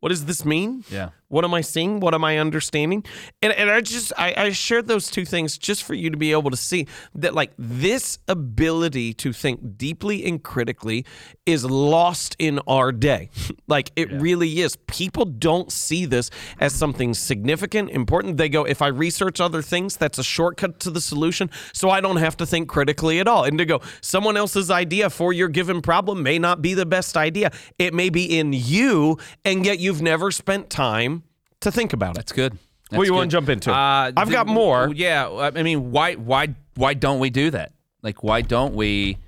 what 0.00 0.10
does 0.10 0.24
this 0.24 0.44
mean? 0.44 0.84
Yeah. 0.90 1.10
What 1.28 1.44
am 1.44 1.54
I 1.54 1.60
seeing? 1.60 1.98
What 1.98 2.14
am 2.14 2.24
I 2.24 2.38
understanding? 2.38 3.04
And, 3.42 3.52
and 3.52 3.68
I 3.68 3.80
just 3.80 4.12
I, 4.16 4.34
I 4.36 4.50
shared 4.50 4.86
those 4.86 5.10
two 5.10 5.24
things 5.24 5.58
just 5.58 5.82
for 5.82 5.94
you 5.94 6.08
to 6.10 6.16
be 6.16 6.30
able 6.30 6.50
to 6.50 6.56
see 6.56 6.86
that 7.16 7.34
like 7.34 7.52
this 7.58 8.18
ability 8.28 9.12
to 9.14 9.32
think 9.32 9.76
deeply 9.76 10.24
and 10.24 10.42
critically 10.42 11.04
is 11.44 11.64
lost 11.64 12.36
in 12.38 12.60
our 12.68 12.92
day. 12.92 13.30
like 13.66 13.90
it 13.96 14.10
really 14.12 14.60
is. 14.60 14.76
People 14.86 15.24
don't 15.24 15.72
see 15.72 16.06
this 16.06 16.30
as 16.60 16.72
something 16.72 17.12
significant, 17.12 17.90
important. 17.90 18.36
They 18.36 18.48
go, 18.48 18.64
if 18.64 18.80
I 18.80 18.88
research 18.88 19.40
other 19.40 19.62
things, 19.62 19.96
that's 19.96 20.18
a 20.18 20.24
shortcut 20.24 20.78
to 20.80 20.90
the 20.90 21.00
solution. 21.00 21.50
So 21.72 21.90
I 21.90 22.00
don't 22.00 22.18
have 22.18 22.36
to 22.38 22.46
think 22.46 22.68
critically 22.68 23.18
at 23.18 23.26
all. 23.26 23.44
And 23.44 23.58
to 23.58 23.64
go, 23.64 23.80
someone 24.00 24.36
else's 24.36 24.70
idea 24.70 25.10
for 25.10 25.32
your 25.32 25.48
given 25.48 25.82
problem 25.82 26.22
may 26.22 26.38
not 26.38 26.62
be 26.62 26.74
the 26.74 26.86
best 26.86 27.16
idea. 27.16 27.50
It 27.78 27.94
may 27.94 28.10
be 28.10 28.38
in 28.38 28.52
you, 28.52 29.18
and 29.44 29.66
yet 29.66 29.80
you've 29.80 30.02
never 30.02 30.30
spent 30.30 30.70
time 30.70 31.16
to 31.60 31.72
think 31.72 31.92
about 31.92 32.10
it. 32.10 32.14
That's 32.16 32.32
good. 32.32 32.52
What 32.52 32.90
That's 32.90 33.02
do 33.02 33.06
you 33.06 33.14
wanna 33.14 33.28
jump 33.28 33.48
into? 33.48 33.72
Uh, 33.72 34.12
I've 34.16 34.30
got 34.30 34.46
more. 34.46 34.92
Yeah, 34.94 35.28
I 35.30 35.62
mean, 35.62 35.90
why, 35.90 36.14
why, 36.14 36.54
why 36.76 36.94
don't 36.94 37.18
we 37.18 37.30
do 37.30 37.50
that? 37.50 37.72
Like, 38.02 38.22
why 38.22 38.42
don't 38.42 38.74
we? 38.74 39.18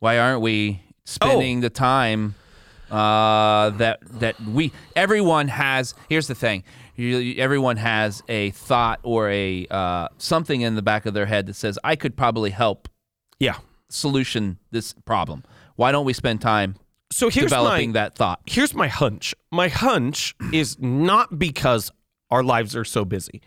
Why 0.00 0.18
aren't 0.18 0.40
we 0.40 0.82
spending 1.04 1.60
the 1.60 1.70
time 1.70 2.34
uh, 2.90 3.70
that 3.70 4.00
that 4.18 4.40
we? 4.40 4.72
Everyone 4.96 5.48
has. 5.48 5.94
Here's 6.08 6.26
the 6.26 6.34
thing. 6.34 6.64
You, 6.96 7.34
everyone 7.38 7.76
has 7.76 8.22
a 8.28 8.50
thought 8.50 9.00
or 9.02 9.30
a 9.30 9.66
uh, 9.70 10.08
something 10.18 10.60
in 10.60 10.74
the 10.74 10.82
back 10.82 11.06
of 11.06 11.14
their 11.14 11.26
head 11.26 11.46
that 11.46 11.54
says, 11.54 11.78
"I 11.84 11.94
could 11.96 12.16
probably 12.16 12.50
help 12.50 12.88
Yeah. 13.38 13.58
solution 13.88 14.58
this 14.72 14.92
problem." 15.04 15.44
Why 15.76 15.92
don't 15.92 16.04
we 16.04 16.12
spend 16.12 16.40
time 16.40 16.76
So 17.14 17.28
here's 17.28 17.44
developing 17.44 17.90
my 17.90 18.00
that 18.00 18.16
thought? 18.16 18.40
here's 18.44 18.74
my 18.74 18.88
hunch. 18.88 19.36
My 19.52 19.68
hunch 19.68 20.34
is 20.52 20.80
not 20.80 21.38
because 21.38 21.92
our 22.28 22.42
lives 22.42 22.74
are 22.74 22.84
so 22.84 23.04
busy. 23.04 23.40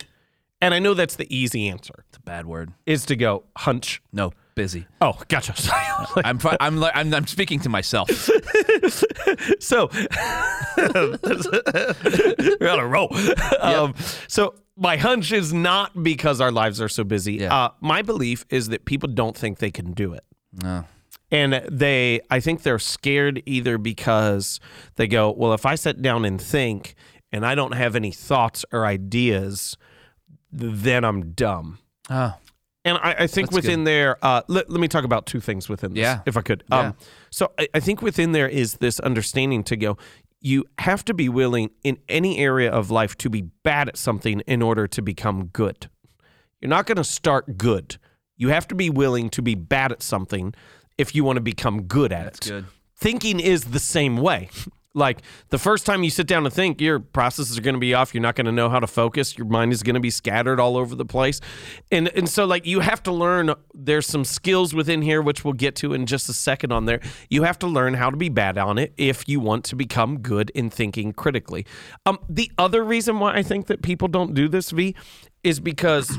And 0.61 0.73
I 0.73 0.79
know 0.79 0.93
that's 0.93 1.17
the 1.17 1.27
easy 1.35 1.67
answer 1.67 2.05
It's 2.07 2.17
a 2.17 2.21
bad 2.21 2.45
word. 2.45 2.71
is 2.85 3.05
to 3.07 3.17
go 3.17 3.43
hunch. 3.57 4.01
No, 4.13 4.31
busy. 4.55 4.87
Oh, 5.01 5.21
gotcha. 5.27 5.53
I'm, 6.23 6.39
I'm, 6.61 6.81
I'm, 6.81 7.13
I'm 7.13 7.27
speaking 7.27 7.59
to 7.59 7.67
myself. 7.69 8.09
so 9.59 9.89
we're 10.77 12.69
on 12.69 12.79
a 12.79 12.87
roll. 12.87 13.13
Um, 13.59 13.95
so 14.29 14.55
my 14.77 14.95
hunch 14.95 15.33
is 15.33 15.51
not 15.53 16.01
because 16.03 16.39
our 16.39 16.53
lives 16.53 16.79
are 16.79 16.89
so 16.89 17.03
busy. 17.03 17.33
Yeah. 17.33 17.53
Uh, 17.53 17.71
my 17.81 18.01
belief 18.01 18.45
is 18.49 18.69
that 18.69 18.85
people 18.85 19.09
don't 19.09 19.35
think 19.35 19.59
they 19.59 19.71
can 19.71 19.91
do 19.91 20.13
it. 20.13 20.23
No. 20.63 20.85
And 21.31 21.53
they, 21.69 22.21
I 22.29 22.39
think 22.39 22.63
they're 22.63 22.79
scared 22.79 23.43
either 23.45 23.77
because 23.77 24.59
they 24.95 25.07
go, 25.07 25.31
well, 25.31 25.53
if 25.53 25.65
I 25.65 25.75
sit 25.75 26.01
down 26.01 26.23
and 26.23 26.41
think 26.41 26.95
and 27.31 27.45
I 27.45 27.53
don't 27.55 27.73
have 27.73 27.95
any 27.95 28.11
thoughts 28.11 28.63
or 28.71 28.85
ideas, 28.85 29.75
then 30.51 31.03
I'm 31.03 31.31
dumb. 31.31 31.79
Oh, 32.09 32.33
And 32.85 32.97
I, 32.99 33.15
I 33.19 33.27
think 33.27 33.51
within 33.51 33.83
there, 33.83 34.17
uh, 34.21 34.41
let, 34.47 34.69
let 34.69 34.79
me 34.79 34.87
talk 34.87 35.03
about 35.03 35.25
two 35.25 35.41
things 35.41 35.67
within 35.67 35.93
this, 35.93 36.01
Yeah. 36.01 36.21
if 36.25 36.37
I 36.37 36.41
could. 36.41 36.63
Yeah. 36.71 36.79
Um, 36.79 36.95
so 37.29 37.51
I, 37.59 37.67
I 37.73 37.79
think 37.81 38.01
within 38.01 38.31
there 38.31 38.47
is 38.47 38.75
this 38.75 39.01
understanding 39.01 39.63
to 39.65 39.75
go, 39.75 39.97
you 40.39 40.63
have 40.79 41.03
to 41.05 41.13
be 41.13 41.27
willing 41.27 41.71
in 41.83 41.97
any 42.07 42.37
area 42.37 42.71
of 42.71 42.89
life 42.89 43.17
to 43.17 43.29
be 43.29 43.41
bad 43.41 43.89
at 43.89 43.97
something 43.97 44.39
in 44.47 44.61
order 44.61 44.87
to 44.87 45.01
become 45.01 45.47
good. 45.47 45.89
You're 46.61 46.69
not 46.69 46.85
going 46.85 46.95
to 46.97 47.03
start 47.03 47.57
good. 47.57 47.97
You 48.37 48.49
have 48.49 48.67
to 48.69 48.75
be 48.75 48.89
willing 48.89 49.29
to 49.31 49.41
be 49.41 49.55
bad 49.55 49.91
at 49.91 50.01
something 50.01 50.53
if 50.97 51.15
you 51.15 51.23
want 51.23 51.37
to 51.37 51.41
become 51.41 51.83
good 51.83 52.11
at 52.11 52.23
That's 52.25 52.47
it. 52.47 52.51
good. 52.51 52.65
Thinking 52.95 53.39
is 53.39 53.65
the 53.65 53.79
same 53.79 54.17
way. 54.17 54.49
Like 54.93 55.21
the 55.49 55.59
first 55.59 55.85
time 55.85 56.01
you 56.01 56.09
sit 56.09 56.25
down 56.25 56.43
to 56.45 56.49
think, 56.49 56.81
your 56.81 56.99
processes 56.99 57.55
are 57.55 57.61
going 57.61 57.75
to 57.75 57.79
be 57.79 57.93
off. 57.93 58.15
You're 58.15 58.23
not 58.23 58.35
going 58.35 58.47
to 58.47 58.51
know 58.51 58.67
how 58.67 58.79
to 58.79 58.87
focus. 58.87 59.37
Your 59.37 59.45
mind 59.45 59.71
is 59.71 59.83
going 59.83 59.93
to 59.93 59.99
be 59.99 60.09
scattered 60.09 60.59
all 60.59 60.75
over 60.75 60.95
the 60.95 61.05
place. 61.05 61.39
And 61.91 62.07
and 62.07 62.27
so 62.27 62.45
like 62.45 62.65
you 62.65 62.79
have 62.79 63.03
to 63.03 63.11
learn 63.11 63.53
there's 63.75 64.07
some 64.07 64.25
skills 64.25 64.73
within 64.73 65.03
here 65.03 65.21
which 65.21 65.43
we'll 65.45 65.53
get 65.53 65.75
to 65.75 65.93
in 65.93 66.07
just 66.07 66.29
a 66.29 66.33
second 66.33 66.71
on 66.71 66.85
there. 66.85 66.99
You 67.29 67.43
have 67.43 67.59
to 67.59 67.67
learn 67.67 67.93
how 67.93 68.09
to 68.09 68.17
be 68.17 68.29
bad 68.29 68.57
on 68.57 68.79
it 68.79 68.91
if 68.97 69.29
you 69.29 69.39
want 69.39 69.65
to 69.65 69.75
become 69.75 70.17
good 70.17 70.49
in 70.55 70.71
thinking 70.71 71.13
critically. 71.13 71.67
Um 72.07 72.17
the 72.27 72.51
other 72.57 72.83
reason 72.83 73.19
why 73.19 73.35
I 73.35 73.43
think 73.43 73.67
that 73.67 73.83
people 73.83 74.07
don't 74.07 74.33
do 74.33 74.47
this 74.47 74.71
V 74.71 74.95
is 75.43 75.59
because 75.59 76.17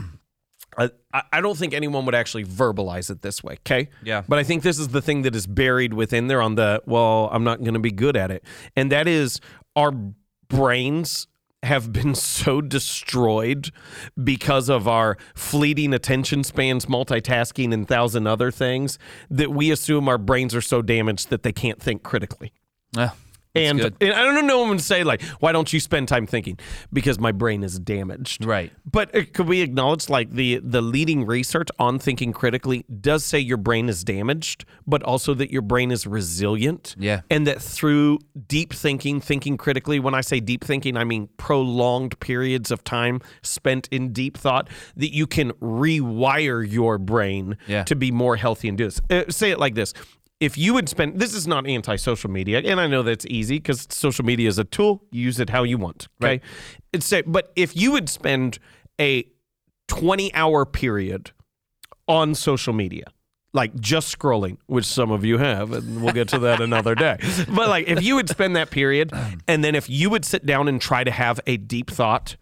I, 0.79 1.23
I 1.33 1.41
don't 1.41 1.57
think 1.57 1.75
anyone 1.75 2.05
would 2.07 2.15
actually 2.15 2.45
verbalize 2.45 3.11
it 3.11 3.23
this 3.23 3.43
way, 3.43 3.55
okay? 3.55 3.89
Yeah. 4.03 4.23
But 4.29 4.39
I 4.39 4.45
think 4.45 4.63
this 4.63 4.79
is 4.79 4.89
the 4.89 5.03
thing 5.03 5.23
that 5.23 5.35
is 5.35 5.47
buried 5.47 5.95
within 5.95 6.29
there 6.29 6.41
on 6.41 6.55
the, 6.55 6.83
well, 6.87 7.29
I'm 7.33 7.45
not 7.45 7.61
going 7.61 7.75
to 7.75 7.81
be 7.81 7.91
good 7.91 8.17
at 8.17 8.31
it. 8.31 8.45
And 8.77 8.93
that 8.93 9.09
is 9.09 9.41
our 9.75 9.93
brains 10.49 11.27
have 11.63 11.93
been 11.93 12.15
so 12.15 12.61
destroyed 12.61 13.71
because 14.23 14.69
of 14.69 14.87
our 14.87 15.17
fleeting 15.35 15.93
attention 15.93 16.45
spans, 16.45 16.87
multitasking, 16.87 17.73
and 17.73 17.89
thousand 17.89 18.27
other 18.27 18.51
things 18.51 18.99
that 19.31 19.51
we 19.51 19.71
assume 19.71 20.09
our 20.09 20.19
brains 20.19 20.55
are 20.55 20.61
so 20.61 20.83
damaged 20.83 21.31
that 21.31 21.43
they 21.43 21.53
can't 21.53 21.81
think 21.81 22.03
critically. 22.03 22.53
Yeah. 22.93 23.11
And, 23.67 23.79
good. 23.79 23.97
and 24.01 24.13
I 24.13 24.23
don't 24.23 24.47
know 24.47 24.61
one 24.61 24.71
would 24.71 24.81
say 24.81 25.05
like, 25.05 25.23
why 25.41 25.53
don't 25.53 25.73
you 25.73 25.81
spend 25.81 26.09
time 26.09 26.27
thinking? 26.27 26.59
Because 26.93 27.19
my 27.19 27.33
brain 27.33 27.63
is 27.63 27.79
damaged. 27.79 28.45
Right. 28.45 28.73
But 28.91 29.15
uh, 29.15 29.23
could 29.33 29.47
we 29.49 29.61
acknowledge 29.61 30.09
like 30.09 30.31
the 30.33 30.61
the 30.63 30.81
leading 30.83 31.27
research 31.27 31.69
on 31.79 31.99
thinking 31.99 32.33
critically 32.33 32.85
does 33.01 33.25
say 33.25 33.39
your 33.39 33.57
brain 33.57 33.89
is 33.89 34.05
damaged, 34.05 34.65
but 34.87 35.03
also 35.03 35.35
that 35.35 35.51
your 35.51 35.63
brain 35.63 35.91
is 35.91 36.07
resilient. 36.07 36.95
Yeah. 36.99 37.21
And 37.31 37.47
that 37.47 37.61
through 37.61 38.19
deep 38.47 38.73
thinking, 38.73 39.21
thinking 39.21 39.57
critically, 39.57 39.99
when 40.01 40.15
I 40.15 40.21
say 40.21 40.41
deep 40.41 40.65
thinking, 40.65 40.97
I 40.97 41.05
mean 41.05 41.29
prolonged 41.37 42.19
periods 42.21 42.71
of 42.71 42.85
time 42.85 43.21
spent 43.43 43.89
in 43.91 44.13
deep 44.13 44.37
thought, 44.37 44.69
that 44.97 45.13
you 45.15 45.27
can 45.27 45.53
rewire 45.55 46.69
your 46.71 46.99
brain 46.99 47.57
Yeah. 47.67 47.85
to 47.85 47.95
be 47.97 48.11
more 48.11 48.37
healthy 48.37 48.69
and 48.69 48.79
do 48.79 48.85
this. 48.85 49.01
Uh, 49.11 49.25
say 49.31 49.51
it 49.51 49.59
like 49.59 49.75
this. 49.75 49.93
If 50.41 50.57
you 50.57 50.75
would 50.75 50.89
spend, 50.89 51.19
this 51.19 51.35
is 51.35 51.49
not 51.49 51.67
anti 51.67 51.97
social 51.97 52.31
media, 52.31 52.61
and 52.65 52.81
I 52.81 52.87
know 52.87 53.03
that's 53.03 53.27
easy 53.27 53.57
because 53.57 53.87
social 53.91 54.25
media 54.25 54.49
is 54.49 54.59
a 54.59 54.65
tool. 54.65 55.03
Use 55.11 55.41
it 55.41 55.51
how 55.51 55.65
you 55.65 55.79
want. 55.79 56.07
Okay. 56.23 56.29
Right. 56.29 56.43
It's 56.93 57.07
say, 57.07 57.23
but 57.23 57.53
if 57.57 57.77
you 57.77 57.91
would 57.93 58.09
spend 58.09 58.59
a 59.01 59.27
20 59.89 60.33
hour 60.35 60.65
period 60.65 61.33
on 62.07 62.35
social 62.35 62.73
media, 62.73 63.05
like 63.53 63.75
just 63.81 64.17
scrolling, 64.17 64.59
which 64.67 64.85
some 64.85 65.11
of 65.11 65.25
you 65.25 65.39
have, 65.39 65.73
and 65.73 66.03
we'll 66.03 66.15
get 66.15 66.29
to 66.29 66.39
that 66.41 66.61
another 66.61 66.95
day. 66.95 67.19
But 67.49 67.69
like 67.69 67.89
if 67.89 68.03
you 68.03 68.15
would 68.15 68.29
spend 68.29 68.55
that 68.57 68.71
period, 68.71 69.13
and 69.49 69.65
then 69.65 69.75
if 69.75 69.91
you 69.91 70.11
would 70.11 70.25
sit 70.25 70.47
down 70.47 70.69
and 70.69 70.81
try 70.81 71.03
to 71.03 71.11
have 71.11 71.41
a 71.47 71.57
deep 71.57 71.91
thought, 71.91 72.37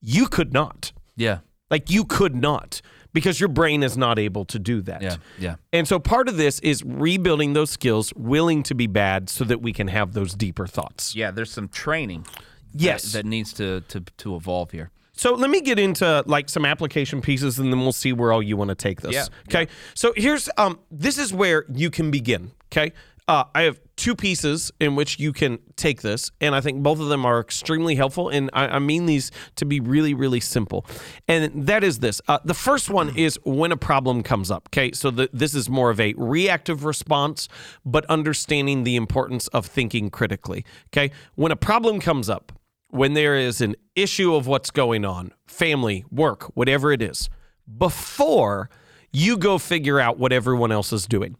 you 0.00 0.26
could 0.26 0.52
not. 0.52 0.92
Yeah. 1.16 1.38
Like 1.70 1.90
you 1.90 2.04
could 2.04 2.34
not 2.34 2.80
because 3.12 3.40
your 3.40 3.48
brain 3.48 3.82
is 3.82 3.96
not 3.96 4.18
able 4.18 4.44
to 4.46 4.58
do 4.58 4.80
that. 4.82 5.02
Yeah. 5.02 5.16
Yeah. 5.38 5.56
And 5.72 5.86
so 5.86 5.98
part 5.98 6.28
of 6.28 6.36
this 6.36 6.58
is 6.60 6.82
rebuilding 6.84 7.52
those 7.52 7.70
skills, 7.70 8.12
willing 8.14 8.62
to 8.64 8.74
be 8.74 8.86
bad 8.86 9.28
so 9.28 9.44
that 9.44 9.60
we 9.62 9.72
can 9.72 9.88
have 9.88 10.12
those 10.12 10.34
deeper 10.34 10.66
thoughts. 10.66 11.14
Yeah. 11.14 11.30
There's 11.30 11.52
some 11.52 11.68
training. 11.68 12.26
Yes. 12.74 13.12
That, 13.12 13.24
that 13.24 13.26
needs 13.26 13.52
to, 13.54 13.82
to 13.88 14.00
to 14.18 14.36
evolve 14.36 14.70
here. 14.70 14.90
So 15.14 15.34
let 15.34 15.50
me 15.50 15.60
get 15.60 15.78
into 15.78 16.24
like 16.26 16.48
some 16.48 16.64
application 16.64 17.20
pieces 17.20 17.58
and 17.58 17.70
then 17.72 17.80
we'll 17.80 17.92
see 17.92 18.12
where 18.12 18.32
all 18.32 18.42
you 18.42 18.56
want 18.56 18.70
to 18.70 18.74
take 18.74 19.02
this. 19.02 19.12
Yeah, 19.12 19.26
Okay. 19.48 19.68
So 19.94 20.12
here's 20.16 20.48
um 20.56 20.80
this 20.90 21.18
is 21.18 21.32
where 21.32 21.64
you 21.72 21.90
can 21.90 22.10
begin. 22.10 22.52
Okay. 22.72 22.92
Uh, 23.28 23.44
I 23.54 23.62
have 23.62 23.80
two 23.96 24.16
pieces 24.16 24.72
in 24.80 24.96
which 24.96 25.20
you 25.20 25.32
can 25.32 25.60
take 25.76 26.02
this, 26.02 26.30
and 26.40 26.56
I 26.56 26.60
think 26.60 26.82
both 26.82 26.98
of 26.98 27.08
them 27.08 27.24
are 27.24 27.38
extremely 27.38 27.94
helpful. 27.94 28.28
And 28.28 28.50
I, 28.52 28.66
I 28.66 28.78
mean 28.80 29.06
these 29.06 29.30
to 29.56 29.64
be 29.64 29.78
really, 29.78 30.12
really 30.12 30.40
simple. 30.40 30.84
And 31.28 31.66
that 31.66 31.84
is 31.84 32.00
this: 32.00 32.20
uh, 32.26 32.40
the 32.44 32.54
first 32.54 32.90
one 32.90 33.16
is 33.16 33.38
when 33.44 33.70
a 33.70 33.76
problem 33.76 34.22
comes 34.22 34.50
up. 34.50 34.68
Okay, 34.70 34.90
so 34.92 35.10
the, 35.10 35.30
this 35.32 35.54
is 35.54 35.70
more 35.70 35.90
of 35.90 36.00
a 36.00 36.14
reactive 36.16 36.84
response, 36.84 37.48
but 37.84 38.04
understanding 38.06 38.82
the 38.82 38.96
importance 38.96 39.46
of 39.48 39.66
thinking 39.66 40.10
critically. 40.10 40.64
Okay, 40.88 41.12
when 41.36 41.52
a 41.52 41.56
problem 41.56 42.00
comes 42.00 42.28
up, 42.28 42.52
when 42.88 43.14
there 43.14 43.36
is 43.36 43.60
an 43.60 43.76
issue 43.94 44.34
of 44.34 44.46
what's 44.48 44.70
going 44.70 45.04
on, 45.04 45.32
family, 45.46 46.04
work, 46.10 46.50
whatever 46.56 46.90
it 46.92 47.00
is, 47.00 47.30
before 47.78 48.68
you 49.12 49.36
go 49.36 49.58
figure 49.58 50.00
out 50.00 50.18
what 50.18 50.32
everyone 50.32 50.72
else 50.72 50.92
is 50.92 51.06
doing, 51.06 51.36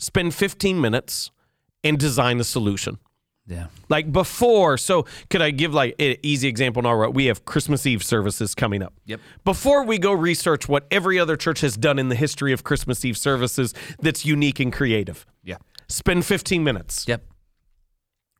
spend 0.00 0.34
15 0.34 0.80
minutes 0.80 1.30
and 1.84 1.96
design 1.98 2.40
a 2.40 2.44
solution. 2.44 2.98
Yeah. 3.46 3.66
Like 3.88 4.12
before, 4.12 4.76
so 4.78 5.06
could 5.28 5.42
I 5.42 5.50
give 5.50 5.72
like 5.74 5.94
an 5.98 6.16
easy 6.22 6.46
example 6.48 6.80
in 6.80 6.86
our 6.86 7.10
we 7.10 7.26
have 7.26 7.44
Christmas 7.44 7.84
Eve 7.86 8.02
services 8.02 8.54
coming 8.54 8.82
up. 8.82 8.92
Yep. 9.06 9.20
Before 9.44 9.84
we 9.84 9.98
go 9.98 10.12
research 10.12 10.68
what 10.68 10.86
every 10.90 11.18
other 11.18 11.36
church 11.36 11.60
has 11.60 11.76
done 11.76 11.98
in 11.98 12.08
the 12.10 12.14
history 12.14 12.52
of 12.52 12.62
Christmas 12.64 13.04
Eve 13.04 13.16
services 13.18 13.74
that's 14.00 14.24
unique 14.24 14.60
and 14.60 14.72
creative, 14.72 15.26
Yeah. 15.42 15.56
spend 15.88 16.24
15 16.26 16.62
minutes. 16.64 17.06
Yep. 17.08 17.24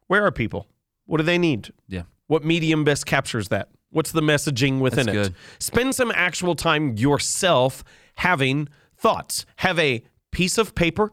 Where 0.06 0.24
are 0.24 0.30
people? 0.32 0.66
What 1.06 1.18
do 1.18 1.24
they 1.24 1.38
need? 1.38 1.72
Yeah. 1.88 2.02
What 2.26 2.44
medium 2.44 2.84
best 2.84 3.06
captures 3.06 3.48
that? 3.48 3.68
What's 3.90 4.12
the 4.12 4.20
messaging 4.20 4.78
within 4.78 5.06
That's 5.06 5.16
it? 5.18 5.22
good. 5.32 5.34
Spend 5.58 5.94
some 5.96 6.12
actual 6.14 6.54
time 6.54 6.96
yourself 6.96 7.82
having 8.16 8.68
thoughts. 8.96 9.44
Have 9.56 9.78
a 9.80 10.04
piece 10.30 10.58
of 10.58 10.74
paper 10.74 11.12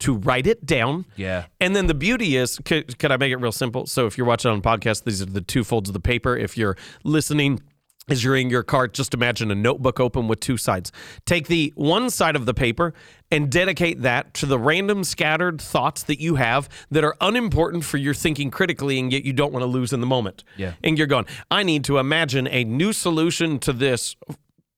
to 0.00 0.14
write 0.14 0.46
it 0.46 0.66
down. 0.66 1.04
Yeah. 1.16 1.46
And 1.60 1.76
then 1.76 1.86
the 1.86 1.94
beauty 1.94 2.36
is, 2.36 2.58
could, 2.64 2.98
could 2.98 3.12
I 3.12 3.16
make 3.16 3.32
it 3.32 3.36
real 3.36 3.52
simple? 3.52 3.86
So 3.86 4.06
if 4.06 4.18
you're 4.18 4.26
watching 4.26 4.50
on 4.50 4.62
podcast, 4.62 5.04
these 5.04 5.22
are 5.22 5.26
the 5.26 5.42
two 5.42 5.62
folds 5.62 5.88
of 5.88 5.92
the 5.92 6.00
paper. 6.00 6.36
If 6.36 6.56
you're 6.56 6.76
listening, 7.04 7.60
as 8.08 8.24
you're 8.24 8.36
in 8.36 8.50
your 8.50 8.62
car, 8.62 8.88
just 8.88 9.14
imagine 9.14 9.50
a 9.50 9.54
notebook 9.54 10.00
open 10.00 10.26
with 10.26 10.40
two 10.40 10.56
sides. 10.56 10.90
Take 11.26 11.48
the 11.48 11.72
one 11.76 12.08
side 12.08 12.34
of 12.34 12.46
the 12.46 12.54
paper 12.54 12.94
and 13.30 13.50
dedicate 13.50 14.00
that 14.02 14.34
to 14.34 14.46
the 14.46 14.58
random 14.58 15.04
scattered 15.04 15.60
thoughts 15.60 16.02
that 16.04 16.18
you 16.18 16.36
have 16.36 16.68
that 16.90 17.04
are 17.04 17.14
unimportant 17.20 17.84
for 17.84 17.98
your 17.98 18.14
thinking 18.14 18.50
critically 18.50 18.98
and 18.98 19.12
yet 19.12 19.24
you 19.24 19.32
don't 19.34 19.52
want 19.52 19.62
to 19.62 19.68
lose 19.68 19.92
in 19.92 20.00
the 20.00 20.06
moment. 20.06 20.44
Yeah. 20.56 20.72
And 20.82 20.96
you're 20.96 21.06
going, 21.06 21.26
I 21.50 21.62
need 21.62 21.84
to 21.84 21.98
imagine 21.98 22.48
a 22.48 22.64
new 22.64 22.92
solution 22.92 23.58
to 23.60 23.72
this 23.72 24.16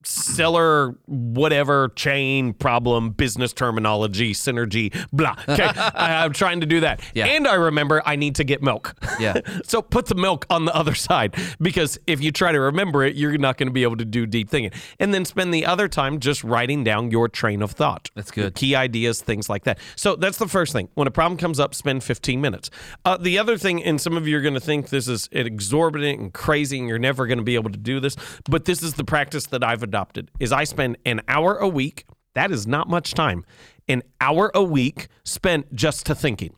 seller 0.04 0.96
whatever 1.06 1.88
chain 1.90 2.52
problem 2.52 3.10
business 3.10 3.52
terminology 3.52 4.32
synergy 4.32 4.94
blah. 5.12 5.36
Okay 5.48 5.64
I, 5.76 6.24
i'm 6.24 6.32
trying 6.32 6.60
to 6.60 6.66
do 6.66 6.80
that. 6.80 7.00
Yeah. 7.14 7.26
and 7.26 7.46
i 7.46 7.54
remember 7.54 8.02
i 8.06 8.16
need 8.16 8.34
to 8.36 8.44
get 8.44 8.62
milk. 8.62 8.94
Yeah. 9.18 9.40
so 9.64 9.82
put 9.82 10.06
the 10.06 10.14
milk 10.14 10.46
on 10.50 10.64
the 10.64 10.74
other 10.74 10.94
side 10.94 11.36
because 11.60 11.98
if 12.06 12.22
you 12.22 12.32
try 12.32 12.52
to 12.52 12.60
remember 12.60 13.04
it 13.04 13.16
you're 13.16 13.36
not 13.38 13.56
going 13.56 13.68
to 13.68 13.72
be 13.72 13.82
able 13.82 13.96
to 13.96 14.04
do 14.04 14.26
deep 14.26 14.50
thinking. 14.50 14.72
And 14.98 15.12
then 15.12 15.24
spend 15.24 15.52
the 15.52 15.66
other 15.66 15.88
time 15.88 16.20
just 16.20 16.44
writing 16.44 16.84
down 16.84 17.10
your 17.10 17.28
train 17.28 17.62
of 17.62 17.72
thought. 17.72 18.10
That's 18.14 18.30
good. 18.30 18.54
key 18.54 18.74
ideas 18.74 19.20
things 19.20 19.48
like 19.48 19.64
that. 19.64 19.78
So 19.96 20.16
that's 20.16 20.38
the 20.38 20.48
first 20.48 20.72
thing. 20.72 20.88
When 20.94 21.06
a 21.06 21.10
problem 21.10 21.38
comes 21.38 21.60
up 21.60 21.74
spend 21.74 22.04
15 22.04 22.40
minutes. 22.40 22.70
Uh, 23.04 23.16
the 23.16 23.38
other 23.38 23.56
thing 23.56 23.82
and 23.82 24.00
some 24.00 24.16
of 24.16 24.26
you 24.26 24.36
are 24.36 24.40
going 24.40 24.54
to 24.54 24.60
think 24.60 24.88
this 24.88 25.08
is 25.08 25.28
exorbitant 25.32 26.20
and 26.20 26.32
crazy 26.32 26.78
and 26.78 26.88
you're 26.88 26.98
never 26.98 27.26
going 27.26 27.38
to 27.38 27.44
be 27.44 27.54
able 27.54 27.70
to 27.70 27.78
do 27.78 28.00
this 28.00 28.16
but 28.48 28.64
this 28.64 28.82
is 28.82 28.94
the 28.94 29.04
practice 29.04 29.46
that 29.46 29.64
i've 29.64 29.82
adopted 29.92 30.30
is 30.40 30.52
i 30.52 30.64
spend 30.64 30.96
an 31.04 31.20
hour 31.28 31.56
a 31.56 31.68
week 31.68 32.06
that 32.32 32.50
is 32.50 32.66
not 32.66 32.88
much 32.88 33.12
time 33.12 33.44
an 33.88 34.02
hour 34.22 34.50
a 34.54 34.62
week 34.62 35.08
spent 35.22 35.70
just 35.74 36.06
to 36.06 36.14
thinking 36.14 36.54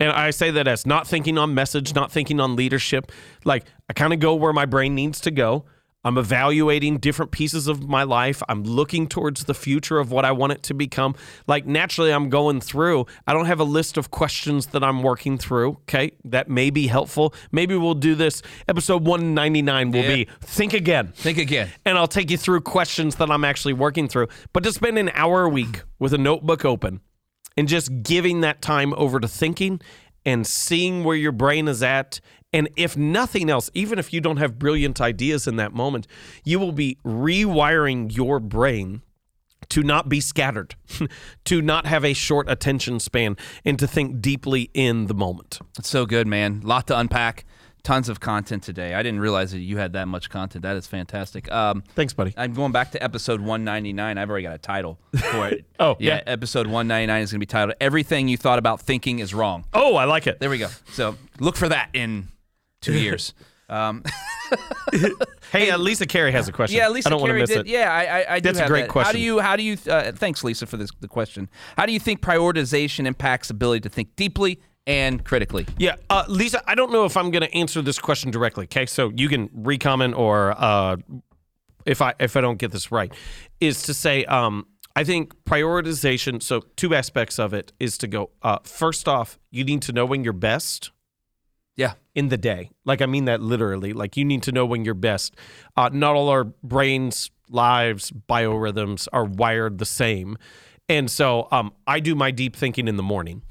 and 0.00 0.10
I 0.10 0.30
say 0.30 0.50
that 0.50 0.66
as 0.66 0.86
not 0.86 1.06
thinking 1.06 1.38
on 1.38 1.54
message, 1.54 1.94
not 1.94 2.10
thinking 2.10 2.40
on 2.40 2.56
leadership. 2.56 3.12
Like 3.44 3.64
I 3.88 3.92
kind 3.92 4.12
of 4.12 4.18
go 4.18 4.34
where 4.34 4.52
my 4.52 4.66
brain 4.66 4.94
needs 4.94 5.20
to 5.20 5.30
go. 5.30 5.66
I'm 6.04 6.18
evaluating 6.18 6.98
different 6.98 7.30
pieces 7.32 7.66
of 7.66 7.88
my 7.88 8.02
life. 8.02 8.42
I'm 8.48 8.62
looking 8.62 9.06
towards 9.08 9.44
the 9.44 9.54
future 9.54 9.98
of 9.98 10.10
what 10.10 10.24
I 10.24 10.32
want 10.32 10.52
it 10.52 10.62
to 10.64 10.74
become. 10.74 11.14
Like 11.46 11.66
naturally, 11.66 12.12
I'm 12.12 12.28
going 12.28 12.60
through. 12.60 13.06
I 13.26 13.32
don't 13.32 13.46
have 13.46 13.60
a 13.60 13.64
list 13.64 13.96
of 13.96 14.10
questions 14.10 14.66
that 14.66 14.84
I'm 14.84 15.02
working 15.02 15.38
through. 15.38 15.70
Okay. 15.88 16.12
That 16.24 16.48
may 16.50 16.70
be 16.70 16.86
helpful. 16.88 17.34
Maybe 17.52 17.74
we'll 17.76 17.94
do 17.94 18.14
this. 18.14 18.42
Episode 18.68 19.06
199 19.06 19.90
will 19.92 20.02
Yeah. 20.02 20.14
be 20.14 20.28
think 20.40 20.74
again 20.74 21.12
Think 21.14 21.38
again. 21.38 21.70
and 21.84 21.96
I'll 21.96 22.06
take 22.08 22.30
you 22.30 22.36
through 22.36 22.60
questions 22.62 23.16
that 23.16 23.30
I'm 23.30 23.44
actually 23.44 23.72
working 23.72 24.08
through. 24.08 24.28
But 24.52 24.62
to 24.64 24.72
spend 24.72 24.98
an 24.98 25.10
hour 25.14 25.44
a 25.44 25.48
week 25.48 25.82
with 25.98 26.12
a 26.12 26.18
notebook 26.18 26.64
open 26.64 27.00
and 27.56 27.66
just 27.68 28.02
giving 28.02 28.40
that 28.42 28.60
time 28.60 28.92
over 28.96 29.20
to 29.20 29.28
thinking 29.28 29.80
and 30.26 30.46
seeing 30.46 31.04
where 31.04 31.16
your 31.16 31.32
brain 31.32 31.68
is 31.68 31.82
at. 31.82 32.20
And 32.54 32.68
if 32.76 32.96
nothing 32.96 33.50
else, 33.50 33.68
even 33.74 33.98
if 33.98 34.12
you 34.12 34.20
don't 34.20 34.36
have 34.36 34.60
brilliant 34.60 35.00
ideas 35.00 35.48
in 35.48 35.56
that 35.56 35.74
moment, 35.74 36.06
you 36.44 36.60
will 36.60 36.70
be 36.70 36.98
rewiring 37.04 38.14
your 38.16 38.38
brain 38.38 39.02
to 39.70 39.82
not 39.82 40.08
be 40.08 40.20
scattered, 40.20 40.76
to 41.46 41.60
not 41.60 41.84
have 41.86 42.04
a 42.04 42.12
short 42.12 42.48
attention 42.48 43.00
span, 43.00 43.36
and 43.64 43.76
to 43.80 43.88
think 43.88 44.20
deeply 44.20 44.70
in 44.72 45.06
the 45.06 45.14
moment. 45.14 45.58
It's 45.76 45.88
so 45.88 46.06
good, 46.06 46.28
man. 46.28 46.60
A 46.62 46.66
Lot 46.66 46.86
to 46.86 46.98
unpack. 46.98 47.44
Tons 47.82 48.08
of 48.08 48.20
content 48.20 48.62
today. 48.62 48.94
I 48.94 49.02
didn't 49.02 49.20
realize 49.20 49.50
that 49.50 49.58
you 49.58 49.76
had 49.76 49.92
that 49.94 50.06
much 50.06 50.30
content. 50.30 50.62
That 50.62 50.76
is 50.76 50.86
fantastic. 50.86 51.50
Um, 51.52 51.82
Thanks, 51.96 52.14
buddy. 52.14 52.32
I'm 52.36 52.54
going 52.54 52.72
back 52.72 52.92
to 52.92 53.02
episode 53.02 53.40
199. 53.40 54.16
I've 54.16 54.30
already 54.30 54.44
got 54.44 54.54
a 54.54 54.58
title 54.58 54.98
for 55.32 55.48
it. 55.48 55.64
Oh, 55.80 55.96
yeah. 55.98 56.14
yeah. 56.14 56.22
Episode 56.28 56.66
199 56.68 57.22
is 57.22 57.32
going 57.32 57.40
to 57.40 57.42
be 57.42 57.46
titled 57.46 57.74
"Everything 57.80 58.28
You 58.28 58.36
Thought 58.36 58.60
About 58.60 58.80
Thinking 58.80 59.18
Is 59.18 59.34
Wrong." 59.34 59.64
Oh, 59.74 59.96
I 59.96 60.04
like 60.04 60.28
it. 60.28 60.38
There 60.38 60.48
we 60.48 60.58
go. 60.58 60.68
So 60.92 61.16
look 61.40 61.56
for 61.56 61.68
that 61.68 61.90
in 61.92 62.28
two 62.84 62.98
years. 62.98 63.34
Um, 63.66 64.02
Hey, 65.52 65.70
uh, 65.70 65.78
Lisa 65.78 66.04
Carey 66.04 66.32
has 66.32 66.48
a 66.48 66.52
question. 66.52 66.76
yeah, 66.76 66.88
Lisa 66.88 67.08
I 67.08 67.10
don't 67.10 67.24
Carey 67.24 67.40
miss 67.40 67.50
did. 67.50 67.60
it. 67.60 67.66
Yeah, 67.68 67.92
I, 67.92 68.04
I, 68.04 68.34
I 68.34 68.40
do 68.40 68.48
That's 68.52 68.58
a 68.58 68.66
great 68.66 68.92
that. 68.92 69.06
How 69.06 69.12
do 69.12 69.20
you? 69.20 69.38
How 69.38 69.54
do 69.54 69.62
you? 69.62 69.78
Uh, 69.88 70.10
thanks, 70.10 70.42
Lisa, 70.42 70.66
for 70.66 70.76
this 70.76 70.90
the 71.00 71.06
question. 71.06 71.48
How 71.76 71.86
do 71.86 71.92
you 71.92 72.00
think 72.00 72.20
prioritization 72.20 73.06
impacts 73.06 73.50
ability 73.50 73.82
to 73.82 73.88
think 73.88 74.16
deeply 74.16 74.60
and 74.84 75.24
critically? 75.24 75.64
Yeah, 75.78 75.94
uh, 76.10 76.24
Lisa, 76.28 76.60
I 76.68 76.74
don't 76.74 76.90
know 76.90 77.04
if 77.04 77.16
I'm 77.16 77.30
going 77.30 77.42
to 77.42 77.54
answer 77.54 77.82
this 77.82 78.00
question 78.00 78.32
directly. 78.32 78.64
Okay, 78.64 78.84
so 78.84 79.12
you 79.14 79.28
can 79.28 79.48
recomment 79.50 80.18
or 80.18 80.54
uh, 80.58 80.96
if 81.86 82.02
I 82.02 82.14
if 82.18 82.36
I 82.36 82.40
don't 82.40 82.58
get 82.58 82.72
this 82.72 82.90
right, 82.90 83.14
is 83.60 83.82
to 83.82 83.94
say 83.94 84.24
um, 84.24 84.66
I 84.96 85.04
think 85.04 85.34
prioritization. 85.44 86.42
So 86.42 86.62
two 86.74 86.96
aspects 86.96 87.38
of 87.38 87.54
it 87.54 87.72
is 87.78 87.96
to 87.98 88.08
go. 88.08 88.30
Uh, 88.42 88.58
first 88.64 89.06
off, 89.06 89.38
you 89.52 89.62
need 89.62 89.82
to 89.82 89.92
know 89.92 90.04
when 90.04 90.24
you're 90.24 90.32
best 90.32 90.90
Yeah. 91.76 91.94
in 92.14 92.28
the 92.28 92.36
day. 92.36 92.70
Like 92.84 93.02
I 93.02 93.06
mean 93.06 93.24
that 93.24 93.40
literally. 93.40 93.92
Like 93.92 94.16
you 94.16 94.24
need 94.24 94.42
to 94.44 94.52
know 94.52 94.64
when 94.66 94.84
you're 94.84 94.94
best. 94.94 95.34
Uh, 95.76 95.90
not 95.92 96.14
all 96.14 96.28
our 96.28 96.44
brains, 96.44 97.30
lives, 97.50 98.10
biorhythms 98.10 99.08
are 99.12 99.24
wired 99.24 99.78
the 99.78 99.84
same, 99.84 100.36
and 100.88 101.10
so 101.10 101.48
um, 101.50 101.72
I 101.86 102.00
do 102.00 102.14
my 102.14 102.30
deep 102.30 102.54
thinking 102.56 102.88
in 102.88 102.96
the 102.96 103.02
morning. 103.02 103.42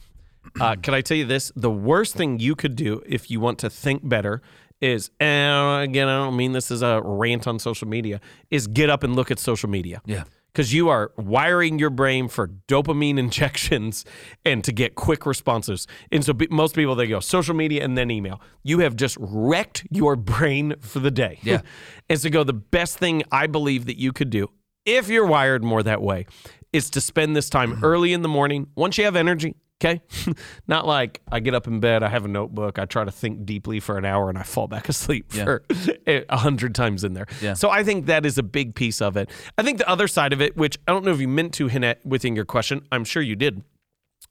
Uh, 0.60 0.76
can 0.82 0.94
I 0.94 1.02
tell 1.02 1.18
you 1.18 1.26
this? 1.26 1.52
The 1.56 1.72
worst 1.72 2.16
thing 2.16 2.40
you 2.40 2.56
could 2.56 2.76
do 2.76 3.02
if 3.06 3.30
you 3.30 3.40
want 3.40 3.60
to 3.60 3.70
think 3.70 4.08
better 4.08 4.42
is, 4.82 5.10
and 5.20 5.84
again, 5.90 6.08
I 6.08 6.24
don't 6.26 6.36
mean 6.36 6.52
this 6.52 6.70
as 6.70 6.82
a 6.82 7.02
rant 7.04 7.48
on 7.48 7.58
social 7.60 7.88
media, 7.88 8.20
is 8.52 8.68
get 8.68 8.90
up 8.90 9.04
and 9.04 9.16
look 9.16 9.32
at 9.32 9.40
social 9.40 9.70
media 9.70 10.02
Yeah. 10.06 10.24
Because 10.54 10.74
you 10.74 10.90
are 10.90 11.12
wiring 11.18 11.80
your 11.80 11.90
brain 11.90 12.28
for 12.28 12.48
dopamine 12.68 13.18
injections 13.20 14.06
and 14.46 14.64
to 14.64 14.72
get 14.72 14.96
quick 14.96 15.26
responses. 15.26 15.88
And 16.12 16.24
so 16.24 16.34
be- 16.34 16.48
most 16.50 16.76
people 16.76 16.96
they 16.96 17.08
go 17.08 17.20
social 17.20 17.56
media 17.56 17.84
and 17.84 17.98
then 17.98 18.12
email. 18.12 18.40
You 18.64 18.80
have 18.80 18.96
just 18.96 19.18
wrecked 19.20 19.86
your 19.90 20.16
brain 20.16 20.76
for 20.80 21.00
the 21.00 21.12
day. 21.12 21.40
Yeah. 21.42 21.62
and 22.10 22.20
so 22.20 22.30
go 22.30 22.44
the 22.44 22.54
best 22.54 22.98
thing 22.98 23.24
I 23.32 23.48
believe 23.48 23.86
that 23.86 24.00
you 24.00 24.14
could 24.14 24.30
do 24.30 24.50
if 24.86 25.10
you're 25.10 25.26
wired 25.26 25.64
more 25.64 25.82
that 25.84 26.02
way 26.02 26.26
is 26.72 26.90
to 26.90 27.02
spend 27.02 27.36
this 27.36 27.50
time 27.50 27.84
early 27.84 28.14
in 28.14 28.22
the 28.22 28.28
morning 28.28 28.68
once 28.76 28.98
you 28.98 29.06
have 29.06 29.16
energy. 29.16 29.56
Okay. 29.84 30.02
Not 30.68 30.88
like 30.88 31.22
I 31.32 31.40
get 31.40 31.54
up 31.54 31.68
in 31.68 31.80
bed, 31.80 32.04
I 32.04 32.10
have 32.10 32.24
a 32.26 32.28
notebook, 32.30 32.80
I 32.80 32.86
try 32.86 33.04
to 33.04 33.12
think 33.12 33.46
deeply 33.46 33.80
for 33.80 33.98
an 33.98 34.06
hour 34.06 34.30
and 34.30 34.38
I 34.38 34.44
fall 34.44 34.68
back 34.68 34.88
asleep 34.90 35.34
Yeah. 35.34 35.44
for 35.44 35.64
a 36.08 36.38
hundred 36.38 36.74
times 36.76 37.04
in 37.04 37.14
there. 37.14 37.28
Yeah. 37.42 37.54
So 37.54 37.70
I 37.70 37.84
think 37.84 38.06
that 38.06 38.26
is 38.26 38.38
a 38.38 38.44
big 38.44 38.76
piece 38.76 39.02
of 39.02 39.18
it. 39.18 39.30
I 39.58 39.64
think 39.64 39.80
the 39.80 39.90
other 39.90 40.08
side 40.08 40.32
of 40.32 40.42
it, 40.42 40.56
which 40.56 40.78
I 40.88 40.92
don't 40.92 41.04
know 41.04 41.12
if 41.12 41.20
you 41.20 41.28
meant 41.28 41.54
to 41.56 41.68
hint 41.68 41.84
at 41.84 42.06
within 42.06 42.36
your 42.36 42.46
question, 42.46 42.86
I'm 42.92 43.04
sure 43.04 43.22
you 43.22 43.36
did 43.36 43.64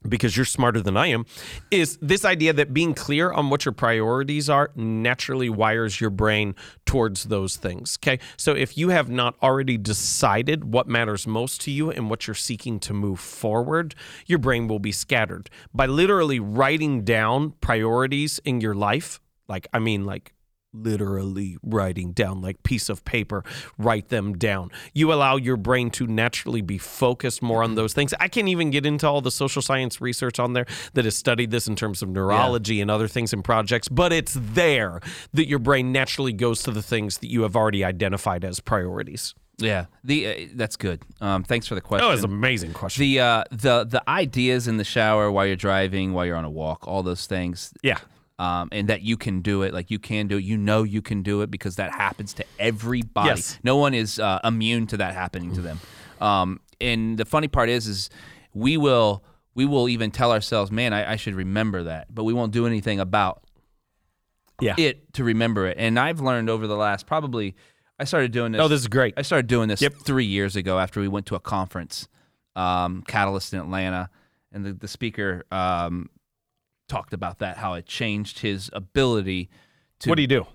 because 0.09 0.37
you're 0.37 0.47
smarter 0.47 0.81
than 0.81 0.97
I 0.97 1.09
am, 1.09 1.27
is 1.71 1.99
this 2.01 2.25
idea 2.25 2.53
that 2.53 2.75
being 2.75 2.95
clear 2.95 3.33
on 3.33 3.51
what 3.51 3.65
your 3.65 3.73
priorities 3.73 4.49
are 4.51 4.71
naturally 4.75 5.49
wires 5.49 6.01
your 6.01 6.11
brain 6.11 6.55
towards 6.87 7.25
those 7.25 7.57
things. 7.57 7.99
Okay. 8.03 8.19
So 8.37 8.53
if 8.53 8.77
you 8.77 8.91
have 8.91 9.09
not 9.09 9.37
already 9.43 9.79
decided 9.79 10.65
what 10.65 10.89
matters 10.89 11.27
most 11.27 11.61
to 11.63 11.71
you 11.71 11.91
and 11.91 12.11
what 12.11 12.27
you're 12.27 12.35
seeking 12.35 12.81
to 12.81 12.93
move 12.93 13.21
forward, 13.21 13.95
your 14.27 14.39
brain 14.39 14.69
will 14.69 14.79
be 14.79 14.93
scattered. 14.93 15.51
By 15.75 15.87
literally 15.87 16.41
writing 16.41 17.05
down 17.05 17.53
priorities 17.61 18.41
in 18.45 18.61
your 18.61 18.75
life, 18.75 19.21
like, 19.49 19.67
I 19.73 19.79
mean, 19.79 20.05
like, 20.05 20.33
literally 20.73 21.57
writing 21.63 22.13
down 22.13 22.41
like 22.41 22.63
piece 22.63 22.89
of 22.89 23.05
paper 23.05 23.45
write 23.79 24.09
them 24.09 24.33
down 24.37 24.71
you 24.95 25.13
allow 25.13 25.37
your 25.37 25.57
brain 25.57 25.91
to 25.91 26.07
naturally 26.07 26.63
be 26.63 26.79
focused 26.79 27.43
more 27.43 27.63
on 27.63 27.75
those 27.75 27.93
things 27.93 28.15
i 28.21 28.29
can't 28.29 28.49
even 28.49 28.71
get 28.71 28.87
into 28.87 29.07
all 29.07 29.21
the 29.21 29.31
social 29.31 29.63
science 29.63 30.01
research 30.01 30.39
on 30.39 30.53
there 30.53 30.67
that 30.95 31.05
has 31.05 31.17
studied 31.17 31.51
this 31.51 31.67
in 31.67 31.77
terms 31.77 32.03
of 32.03 32.09
neurology 32.09 32.81
and 32.81 32.91
other 32.91 33.09
things 33.09 33.33
and 33.33 33.45
projects 33.45 33.89
but 33.89 34.13
it's 34.13 34.37
there 34.41 35.01
that 35.33 35.47
your 35.47 35.59
brain 35.59 35.93
naturally 35.93 36.33
goes 36.33 36.63
to 36.63 36.71
the 36.71 36.83
things 36.83 37.19
that 37.19 37.31
you 37.31 37.43
have 37.43 37.55
already 37.57 37.85
identified 37.85 38.45
as 38.45 38.61
priorities 38.61 39.35
Yeah. 39.59 39.87
The 40.03 40.27
uh, 40.27 40.49
that's 40.55 40.77
good. 40.77 41.03
Um, 41.21 41.45
thanks 41.45 41.67
for 41.67 41.75
the 41.75 41.81
question. 41.81 42.07
that 42.07 42.11
was 42.13 42.25
an 42.25 42.33
amazing 42.33 42.73
question 42.73 43.03
the 43.03 43.21
uh, 43.21 43.45
the 43.51 43.85
the 43.85 44.03
ideas 44.09 44.67
in 44.67 44.77
the 44.79 44.85
shower 44.85 45.31
while 45.31 45.47
you're 45.47 45.57
driving, 45.57 46.15
while 46.15 46.27
you're 46.27 46.37
on 46.37 46.45
a 46.45 46.51
walk, 46.51 46.89
all 46.89 47.03
those 47.03 47.27
things. 47.27 47.73
yeah 47.83 47.99
Um, 48.43 48.69
and 48.73 48.89
that 48.89 49.03
you 49.03 49.17
can 49.17 49.41
do 49.41 49.63
it, 49.63 49.73
like 49.73 49.91
you 49.91 50.01
can 50.01 50.27
do 50.27 50.37
it. 50.37 50.43
You 50.43 50.57
know 50.57 50.83
you 50.83 51.01
can 51.01 51.23
do 51.23 51.43
it 51.43 51.51
because 51.51 51.77
that 51.77 51.93
happens 51.93 52.33
to 52.35 52.45
everybody. 52.59 53.29
Yes. 53.29 53.59
No 53.63 53.77
one 53.77 53.95
is 53.95 54.19
uh, 54.19 54.41
immune 54.43 54.89
to 54.89 54.97
that 54.97 55.15
happening 55.15 55.55
to 55.55 55.61
them. 55.61 55.79
Um, 56.21 56.61
and 56.81 57.17
the 57.17 57.25
funny 57.25 57.47
part 57.47 57.69
is, 57.69 57.87
is 57.87 58.11
we 58.53 58.77
will 58.77 59.23
we 59.55 59.65
will 59.65 59.89
even 59.89 60.11
tell 60.11 60.33
ourselves, 60.33 60.73
"Man, 60.73 60.93
I, 60.93 61.13
I 61.13 61.17
should 61.17 61.35
remember 61.37 61.85
that," 61.85 62.13
but 62.13 62.25
we 62.25 62.33
won't 62.33 62.53
do 62.53 62.67
anything 62.67 62.99
about 62.99 63.45
yeah 64.61 64.75
it 64.77 65.13
to 65.15 65.25
remember 65.25 65.67
it. 65.69 65.77
And 65.79 65.99
I've 65.99 66.21
learned 66.21 66.51
over 66.51 66.67
the 66.67 66.77
last 66.77 67.07
probably, 67.07 67.55
I 68.01 68.05
started 68.05 68.33
doing 68.33 68.53
this. 68.53 68.61
oh 68.61 68.69
this 68.69 68.81
is 68.81 68.89
great 68.89 69.15
I 69.17 69.23
started 69.23 69.47
doing 69.47 69.69
this 69.69 69.81
Yep. 69.83 69.95
three 70.05 70.27
years 70.27 70.57
ago 70.57 70.79
after 70.79 71.01
we 71.01 71.09
went 71.09 71.27
to 71.27 71.35
a 71.37 71.41
conference, 71.41 72.09
um, 72.57 73.03
Catalyst 73.07 73.53
in 73.55 73.61
Atlanta, 73.61 74.11
and 74.53 74.65
the, 74.65 74.73
the 74.73 74.89
speaker 74.89 75.45
um, 75.51 76.09
talked 76.93 77.15
about 77.15 77.39
that 77.39 77.57
how 77.57 77.73
it 77.73 77.87
changed 77.87 78.41
his 78.41 78.69
ability 78.75 79.49
to. 79.99 80.11
what 80.11 80.17
do 80.17 80.23
you 80.23 80.29
do 80.29 80.47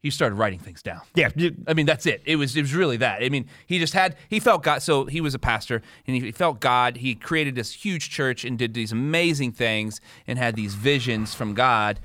He 0.00 0.10
started 0.10 0.36
writing 0.36 0.60
things 0.60 0.80
down. 0.80 1.00
yeah 1.14 1.30
you, 1.34 1.56
I 1.66 1.74
mean, 1.74 1.86
that's 1.86 2.06
it. 2.06 2.22
It 2.24 2.36
was 2.36 2.56
it 2.56 2.60
was 2.60 2.74
really 2.74 2.98
that. 2.98 3.22
I 3.22 3.28
mean, 3.28 3.46
he 3.66 3.80
just 3.80 3.92
had 3.92 4.14
he 4.28 4.38
felt 4.38 4.62
God. 4.62 4.80
So 4.82 5.06
he 5.06 5.20
was 5.20 5.34
a 5.34 5.40
pastor, 5.40 5.82
and 6.06 6.14
he 6.16 6.32
felt 6.32 6.60
God. 6.60 6.98
He 6.98 7.14
created 7.16 7.54
this 7.56 7.72
huge 7.84 8.10
church 8.10 8.44
and 8.44 8.56
did 8.56 8.74
these 8.74 8.92
amazing 8.92 9.52
things 9.52 10.00
and 10.26 10.38
had 10.38 10.54
these 10.54 10.74
visions 10.74 11.34
from 11.34 11.52
God, 11.54 11.98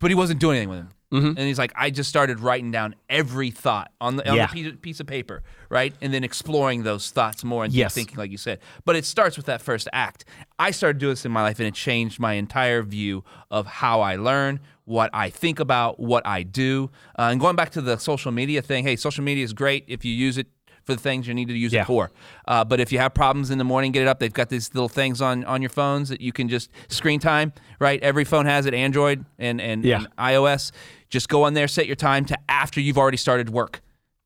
but 0.00 0.10
he 0.10 0.14
wasn't 0.14 0.38
doing 0.40 0.56
anything 0.56 0.70
with 0.70 0.78
them. 0.80 0.90
Mm-hmm. 1.14 1.26
And 1.28 1.38
he's 1.38 1.58
like, 1.58 1.72
I 1.76 1.90
just 1.90 2.08
started 2.10 2.40
writing 2.40 2.70
down 2.70 2.94
every 3.08 3.50
thought 3.50 3.92
on 4.00 4.16
the, 4.16 4.28
on 4.28 4.36
Yeah. 4.36 4.46
the 4.46 4.52
piece, 4.52 4.72
piece 4.82 5.00
of 5.00 5.06
paper, 5.06 5.42
right, 5.68 5.94
and 6.00 6.12
then 6.12 6.24
exploring 6.24 6.82
those 6.82 7.10
thoughts 7.10 7.44
more 7.44 7.64
and 7.64 7.72
Yes. 7.72 7.94
thinking, 7.94 8.16
like 8.16 8.30
you 8.30 8.36
said. 8.38 8.58
But 8.84 8.96
it 8.96 9.04
starts 9.04 9.36
with 9.36 9.46
that 9.46 9.62
first 9.62 9.88
act. 9.92 10.24
I 10.58 10.70
started 10.72 10.98
doing 10.98 11.12
this 11.12 11.24
in 11.24 11.32
my 11.32 11.42
life, 11.42 11.58
and 11.60 11.68
it 11.68 11.74
changed 11.74 12.18
my 12.18 12.34
entire 12.34 12.82
view 12.82 13.24
of 13.50 13.66
how 13.66 14.00
I 14.00 14.16
learn, 14.16 14.60
what 14.84 15.08
I 15.14 15.30
think 15.30 15.60
about, 15.60 15.98
what 16.00 16.26
I 16.26 16.42
do. 16.42 16.90
Uh, 17.18 17.28
and 17.30 17.40
going 17.40 17.56
back 17.56 17.70
to 17.70 17.80
the 17.80 17.96
social 17.96 18.32
media 18.32 18.60
thing, 18.60 18.84
hey, 18.84 18.96
social 18.96 19.24
media 19.24 19.44
is 19.44 19.52
great 19.52 19.84
if 19.86 20.04
you 20.04 20.12
use 20.12 20.36
it 20.36 20.48
for 20.84 20.94
the 20.94 21.00
things 21.00 21.26
you 21.26 21.34
need 21.34 21.48
to 21.48 21.56
use 21.56 21.72
Yeah. 21.72 21.82
it 21.82 21.86
for. 21.86 22.10
Uh, 22.46 22.64
but 22.64 22.78
if 22.80 22.92
you 22.92 22.98
have 22.98 23.14
problems 23.14 23.50
in 23.50 23.58
the 23.58 23.64
morning, 23.64 23.90
get 23.92 24.02
it 24.02 24.08
up. 24.08 24.18
They've 24.18 24.32
got 24.32 24.48
these 24.50 24.74
little 24.74 24.88
things 24.88 25.20
on, 25.22 25.44
on 25.44 25.62
your 25.62 25.70
phones 25.70 26.08
that 26.10 26.20
you 26.20 26.32
can 26.32 26.48
just 26.48 26.70
screen 26.88 27.20
time, 27.20 27.52
right? 27.80 28.00
Every 28.02 28.24
phone 28.24 28.46
has 28.46 28.66
it, 28.66 28.74
Android 28.74 29.24
and, 29.38 29.60
and, 29.60 29.84
Yeah. 29.84 29.96
and 30.04 30.16
iOS. 30.16 30.70
Just 31.08 31.28
go 31.28 31.44
on 31.44 31.54
there, 31.54 31.68
set 31.68 31.86
your 31.86 31.96
time 31.96 32.24
to 32.26 32.38
after 32.48 32.80
you've 32.80 32.98
already 32.98 33.16
started 33.16 33.48
work 33.50 33.80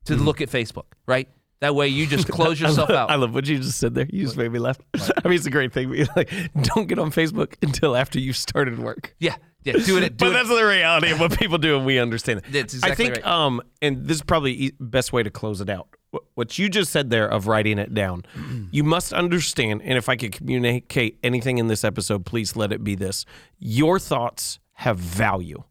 to 0.05 0.15
look 0.15 0.41
at 0.41 0.49
Facebook, 0.49 0.85
right? 1.07 1.27
That 1.61 1.75
way 1.75 1.87
you 1.89 2.07
just 2.07 2.27
close 2.31 2.59
yourself 2.59 2.89
out. 2.89 3.09
Mm-hmm. 3.09 3.11
I 3.11 3.15
love 3.15 3.33
what 3.33 3.45
you 3.47 3.57
just 3.57 3.77
said 3.79 3.93
there. 3.93 4.07
You 4.09 4.23
just 4.23 4.37
made 4.37 4.51
me 4.51 4.59
laugh. 4.59 4.77
I 4.95 5.27
mean, 5.27 5.33
it's 5.33 5.45
a 5.45 5.49
great 5.51 5.73
thing. 5.73 5.89
But 5.89 6.15
like, 6.15 6.31
don't 6.61 6.87
get 6.87 6.97
on 6.99 7.11
Facebook 7.11 7.55
until 7.61 7.95
after 7.95 8.17
you've 8.19 8.37
started 8.37 8.79
work. 8.79 9.13
yeah, 9.19 9.35
yeah, 9.63 9.73
do 9.73 9.97
it. 9.97 10.17
Do 10.17 10.25
but 10.25 10.27
it. 10.27 10.33
that's 10.33 10.49
the 10.49 10.65
reality 10.65 11.11
of 11.11 11.19
what 11.19 11.37
people 11.37 11.57
do, 11.57 11.75
and 11.77 11.85
we 11.85 11.99
understand 11.99 12.39
it. 12.39 12.45
That's 12.51 12.73
exactly 12.73 12.91
I 12.91 12.95
think, 12.95 13.25
right. 13.25 13.33
um, 13.33 13.61
and 13.81 14.07
this 14.07 14.17
is 14.17 14.23
probably 14.23 14.53
e- 14.53 14.71
best 14.79 15.11
way 15.11 15.23
to 15.23 15.29
close 15.29 15.59
it 15.61 15.69
out. 15.69 15.87
What 16.33 16.57
you 16.57 16.69
just 16.69 16.91
said 16.91 17.09
there 17.09 17.27
of 17.27 17.47
writing 17.47 17.77
it 17.77 17.93
down, 17.93 18.25
you 18.71 18.83
must 18.83 19.13
understand. 19.13 19.81
And 19.83 19.97
if 19.97 20.09
I 20.09 20.15
could 20.15 20.31
communicate 20.31 21.19
anything 21.23 21.57
in 21.57 21.67
this 21.67 21.83
episode, 21.83 22.25
please 22.25 22.55
let 22.55 22.71
it 22.71 22.83
be 22.83 22.95
this: 22.95 23.25
your 23.57 23.99
thoughts 23.99 24.59
have 24.73 24.97
value. 24.97 25.63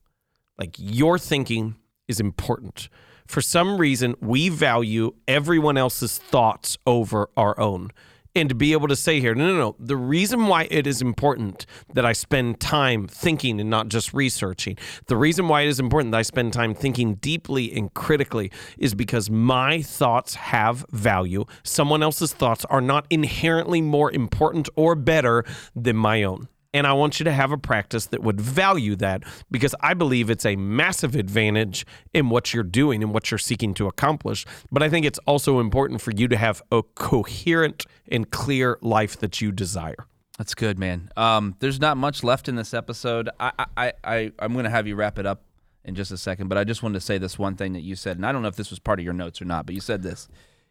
Like 0.59 0.75
your 0.79 1.19
thinking 1.19 1.77
is 2.09 2.21
important. 2.21 2.89
For 3.27 3.41
some 3.43 3.79
reason, 3.79 4.15
we 4.21 4.49
value 4.49 5.13
everyone 5.27 5.77
else's 5.77 6.19
thoughts 6.19 6.79
over 6.87 7.29
our 7.37 7.59
own. 7.61 7.91
And 8.39 8.49
to 8.49 8.55
be 8.55 8.73
able 8.73 8.89
to 8.89 8.97
say 8.97 9.21
here, 9.21 9.35
no, 9.35 9.47
no, 9.47 9.57
no. 9.57 9.77
The 9.79 9.97
reason 9.97 10.47
why 10.47 10.69
it 10.71 10.87
is 10.87 11.03
important 11.03 11.67
that 11.95 12.07
I 12.07 12.13
spend 12.13 12.61
time 12.61 13.09
thinking 13.09 13.61
and 13.61 13.69
not 13.69 13.89
just 13.89 14.15
researching, 14.15 14.79
the 15.07 15.17
reason 15.17 15.49
why 15.49 15.63
it 15.63 15.69
is 15.69 15.81
important 15.81 16.13
that 16.13 16.19
I 16.19 16.23
spend 16.23 16.53
time 16.53 16.75
thinking 16.75 17.15
deeply 17.17 17.73
and 17.73 17.93
critically 17.95 18.51
is 18.79 18.95
because 18.95 19.31
my 19.31 19.83
thoughts 19.83 20.37
have 20.37 20.87
value. 20.91 21.45
Someone 21.65 22.03
else's 22.03 22.33
thoughts 22.33 22.65
are 22.67 22.81
not 22.81 23.07
inherently 23.11 23.81
more 23.81 24.13
important 24.13 24.69
or 24.77 24.95
better 24.95 25.45
than 25.75 25.97
my 25.97 26.23
own. 26.23 26.49
And 26.75 26.87
I 26.87 26.93
want 26.93 27.19
you 27.19 27.25
to 27.25 27.33
have 27.33 27.51
a 27.51 27.57
practice 27.57 28.07
that 28.07 28.23
would 28.23 28.41
value 28.41 28.95
that 28.97 29.25
because 29.51 29.75
I 29.81 29.95
believe 29.95 30.29
it's 30.29 30.45
a 30.45 30.55
massive 30.57 31.15
advantage 31.15 31.87
in 32.13 32.29
what 32.29 32.53
you're 32.53 32.63
doing 32.63 33.03
and 33.03 33.15
what 33.15 33.31
you're 33.31 33.39
seeking 33.39 33.73
to 33.75 33.87
accomplish. 33.87 34.45
But 34.71 34.83
I 34.83 34.91
think 34.91 35.07
it's 35.07 35.19
also 35.21 35.61
important 35.61 36.03
for 36.03 36.11
you 36.11 36.29
to 36.29 36.37
have 36.37 36.63
a 36.71 36.83
coherent 36.83 37.87
and 38.11 38.31
clear 38.31 38.79
life 38.83 39.19
that 39.21 39.41
you 39.41 39.51
desire. 39.51 40.07
That's 40.37 40.55
good, 40.55 40.79
man. 40.79 41.11
Um, 41.17 41.57
there's 41.59 41.81
not 41.81 41.97
much 41.97 42.23
left 42.23 42.49
in 42.49 42.57
this 42.57 42.75
episode. 42.75 43.31
I, 43.41 43.67
I, 43.77 43.93
I, 44.05 44.33
I'm 44.39 44.53
going 44.53 44.65
to 44.65 44.71
have 44.71 44.87
you 44.87 44.95
wrap 44.95 45.19
it 45.19 45.27
up 45.27 45.43
in 45.85 45.95
just 45.95 46.13
a 46.13 46.19
second, 46.19 46.49
but 46.49 46.59
I 46.59 46.65
just 46.65 46.83
wanted 46.83 47.01
to 47.01 47.05
say 47.05 47.17
this 47.19 47.39
one 47.39 47.57
thing 47.57 47.73
that 47.73 47.81
you 47.81 47.97
said, 47.97 48.17
and 48.19 48.27
I 48.27 48.31
don't 48.31 48.43
know 48.43 48.49
if 48.49 48.57
this 48.57 48.71
was 48.71 48.79
part 48.79 48.99
of 48.99 49.05
your 49.05 49.15
notes 49.15 49.41
or 49.41 49.47
not, 49.47 49.65
but 49.65 49.75
you 49.75 49.81
said 49.81 50.03
this. 50.03 50.29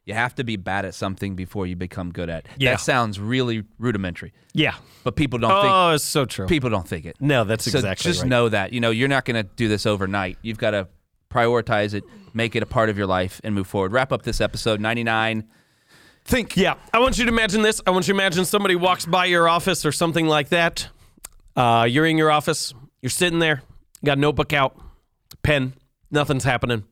You 0.07 0.13
have 0.13 0.33
to 0.35 0.43
be 0.45 0.55
bad 0.55 0.85
at 0.85 0.95
something 0.95 1.35
before 1.35 1.67
you 1.67 1.75
become 1.75 2.11
good 2.13 2.29
at. 2.29 2.47
Yeah. 2.57 2.71
That 2.71 2.79
sounds 2.79 3.19
really 3.19 3.63
rudimentary, 3.77 4.31
Yeah. 4.53 4.75
but 5.03 5.17
people 5.17 5.37
don't 5.37 5.51
think 5.61 5.71
Oh, 5.73 5.89
it's 5.95 6.03
so 6.05 6.23
true. 6.23 6.47
people 6.47 6.69
don't 6.69 6.87
think 6.87 7.05
it. 7.05 7.17
No, 7.19 7.43
that's 7.43 7.69
So 7.69 7.77
exactly 7.77 8.09
just 8.09 8.21
right. 8.21 8.29
know 8.29 8.47
that. 8.47 8.71
You 8.71 8.79
know, 8.79 8.89
you're 8.89 9.09
not 9.09 9.25
going 9.25 9.35
to 9.35 9.43
do 9.57 9.67
this 9.67 9.85
overnight. 9.85 10.37
You've 10.41 10.57
got 10.57 10.71
to 10.71 10.87
prioritize 11.29 11.93
it, 11.93 12.05
make 12.33 12.55
it 12.55 12.63
a 12.63 12.65
part 12.65 12.89
of 12.89 12.97
your 12.97 13.05
life, 13.05 13.41
and 13.43 13.53
move 13.53 13.67
forward. 13.67 13.91
Wrap 13.91 14.13
up 14.13 14.21
this 14.23 14.39
episode 14.39 14.79
99. 14.79 15.43
Think. 16.23 16.55
Yeah, 16.55 16.75
I 16.93 16.99
want 16.99 17.17
you 17.17 17.25
to 17.25 17.29
imagine 17.31 17.61
this. 17.61 17.81
I 17.85 17.91
want 17.91 18.07
you 18.07 18.13
to 18.13 18.17
imagine 18.17 18.45
somebody 18.45 18.75
walks 18.77 19.05
by 19.05 19.25
your 19.25 19.49
office 19.49 19.85
or 19.85 19.91
something 19.91 20.25
like 20.25 20.49
that. 20.49 20.87
Uh, 21.55 21.85
you're 21.89 22.05
in 22.05 22.17
your 22.17 22.31
office. 22.31 22.73
You're 23.01 23.09
sitting 23.09 23.39
there. 23.39 23.61
Got 24.05 24.17
a 24.17 24.21
notebook 24.21 24.53
out, 24.53 24.77
pen. 25.43 25.73
Nothing's 26.11 26.45
happening. 26.45 26.85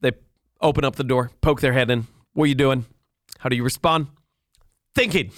They 0.00 0.12
open 0.62 0.84
up 0.84 0.96
the 0.96 1.04
door, 1.04 1.30
poke 1.42 1.60
their 1.60 1.74
head 1.74 1.90
in. 1.90 2.06
What 2.34 2.44
are 2.44 2.48
you 2.48 2.54
doing? 2.54 2.84
How 3.38 3.48
do 3.48 3.56
you 3.56 3.64
respond? 3.64 4.08
Thinking. 4.94 5.32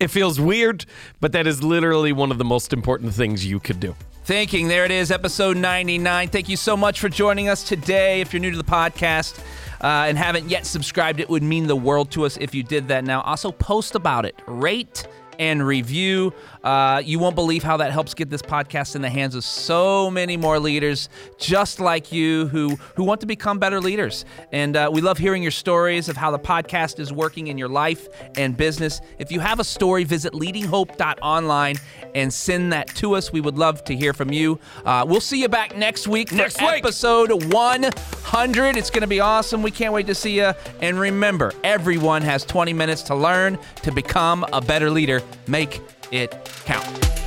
it 0.00 0.08
feels 0.08 0.40
weird, 0.40 0.84
but 1.20 1.32
that 1.32 1.46
is 1.46 1.62
literally 1.62 2.12
one 2.12 2.30
of 2.30 2.38
the 2.38 2.44
most 2.44 2.72
important 2.72 3.14
things 3.14 3.46
you 3.46 3.60
could 3.60 3.80
do. 3.80 3.94
Thinking. 4.24 4.68
There 4.68 4.84
it 4.84 4.90
is, 4.90 5.10
episode 5.10 5.56
99. 5.56 6.28
Thank 6.28 6.48
you 6.48 6.56
so 6.56 6.76
much 6.76 7.00
for 7.00 7.08
joining 7.08 7.48
us 7.48 7.64
today. 7.64 8.20
If 8.20 8.32
you're 8.32 8.40
new 8.40 8.52
to 8.52 8.56
the 8.56 8.62
podcast 8.62 9.38
uh, 9.82 10.06
and 10.06 10.16
haven't 10.16 10.48
yet 10.48 10.64
subscribed, 10.64 11.18
it 11.18 11.28
would 11.28 11.42
mean 11.42 11.66
the 11.66 11.76
world 11.76 12.10
to 12.12 12.24
us 12.24 12.36
if 12.36 12.54
you 12.54 12.62
did 12.62 12.88
that 12.88 13.04
now. 13.04 13.22
Also, 13.22 13.50
post 13.50 13.94
about 13.94 14.24
it, 14.24 14.36
rate 14.46 15.06
and 15.38 15.66
review. 15.66 16.32
Uh, 16.62 17.02
you 17.04 17.18
won't 17.18 17.34
believe 17.34 17.62
how 17.62 17.76
that 17.78 17.90
helps 17.92 18.14
get 18.14 18.30
this 18.30 18.42
podcast 18.42 18.94
in 18.94 19.02
the 19.02 19.10
hands 19.10 19.34
of 19.34 19.44
so 19.44 20.10
many 20.10 20.36
more 20.36 20.58
leaders 20.58 21.08
just 21.38 21.80
like 21.80 22.12
you 22.12 22.46
who 22.48 22.76
who 22.96 23.04
want 23.04 23.20
to 23.20 23.26
become 23.26 23.58
better 23.58 23.80
leaders. 23.80 24.24
And 24.52 24.76
uh, 24.76 24.90
we 24.92 25.00
love 25.00 25.18
hearing 25.18 25.42
your 25.42 25.50
stories 25.50 26.08
of 26.08 26.16
how 26.16 26.30
the 26.30 26.38
podcast 26.38 26.98
is 27.00 27.12
working 27.12 27.48
in 27.48 27.58
your 27.58 27.68
life 27.68 28.06
and 28.36 28.56
business. 28.56 29.00
If 29.18 29.32
you 29.32 29.40
have 29.40 29.58
a 29.60 29.64
story, 29.64 30.04
visit 30.04 30.32
leadinghope.online 30.34 31.76
and 32.14 32.32
send 32.32 32.72
that 32.72 32.88
to 32.96 33.14
us. 33.14 33.32
We 33.32 33.40
would 33.40 33.56
love 33.58 33.82
to 33.84 33.96
hear 33.96 34.12
from 34.12 34.32
you. 34.32 34.58
Uh, 34.84 35.04
we'll 35.08 35.20
see 35.20 35.40
you 35.40 35.48
back 35.48 35.76
next 35.76 36.06
week 36.06 36.28
for 36.28 36.36
Next 36.36 36.60
week. 36.60 36.70
episode 36.84 37.52
100. 37.52 38.76
It's 38.76 38.90
going 38.90 39.00
to 39.02 39.06
be 39.06 39.20
awesome. 39.20 39.62
We 39.62 39.70
can't 39.70 39.92
wait 39.92 40.06
to 40.08 40.14
see 40.14 40.36
you. 40.36 40.52
And 40.80 40.98
remember, 40.98 41.52
everyone 41.64 42.22
has 42.22 42.44
20 42.44 42.72
minutes 42.72 43.02
to 43.04 43.14
learn 43.14 43.58
to 43.82 43.92
become 43.92 44.44
a 44.52 44.60
better 44.60 44.90
leader. 44.90 45.21
Make 45.46 45.80
it 46.10 46.32
count. 46.64 47.21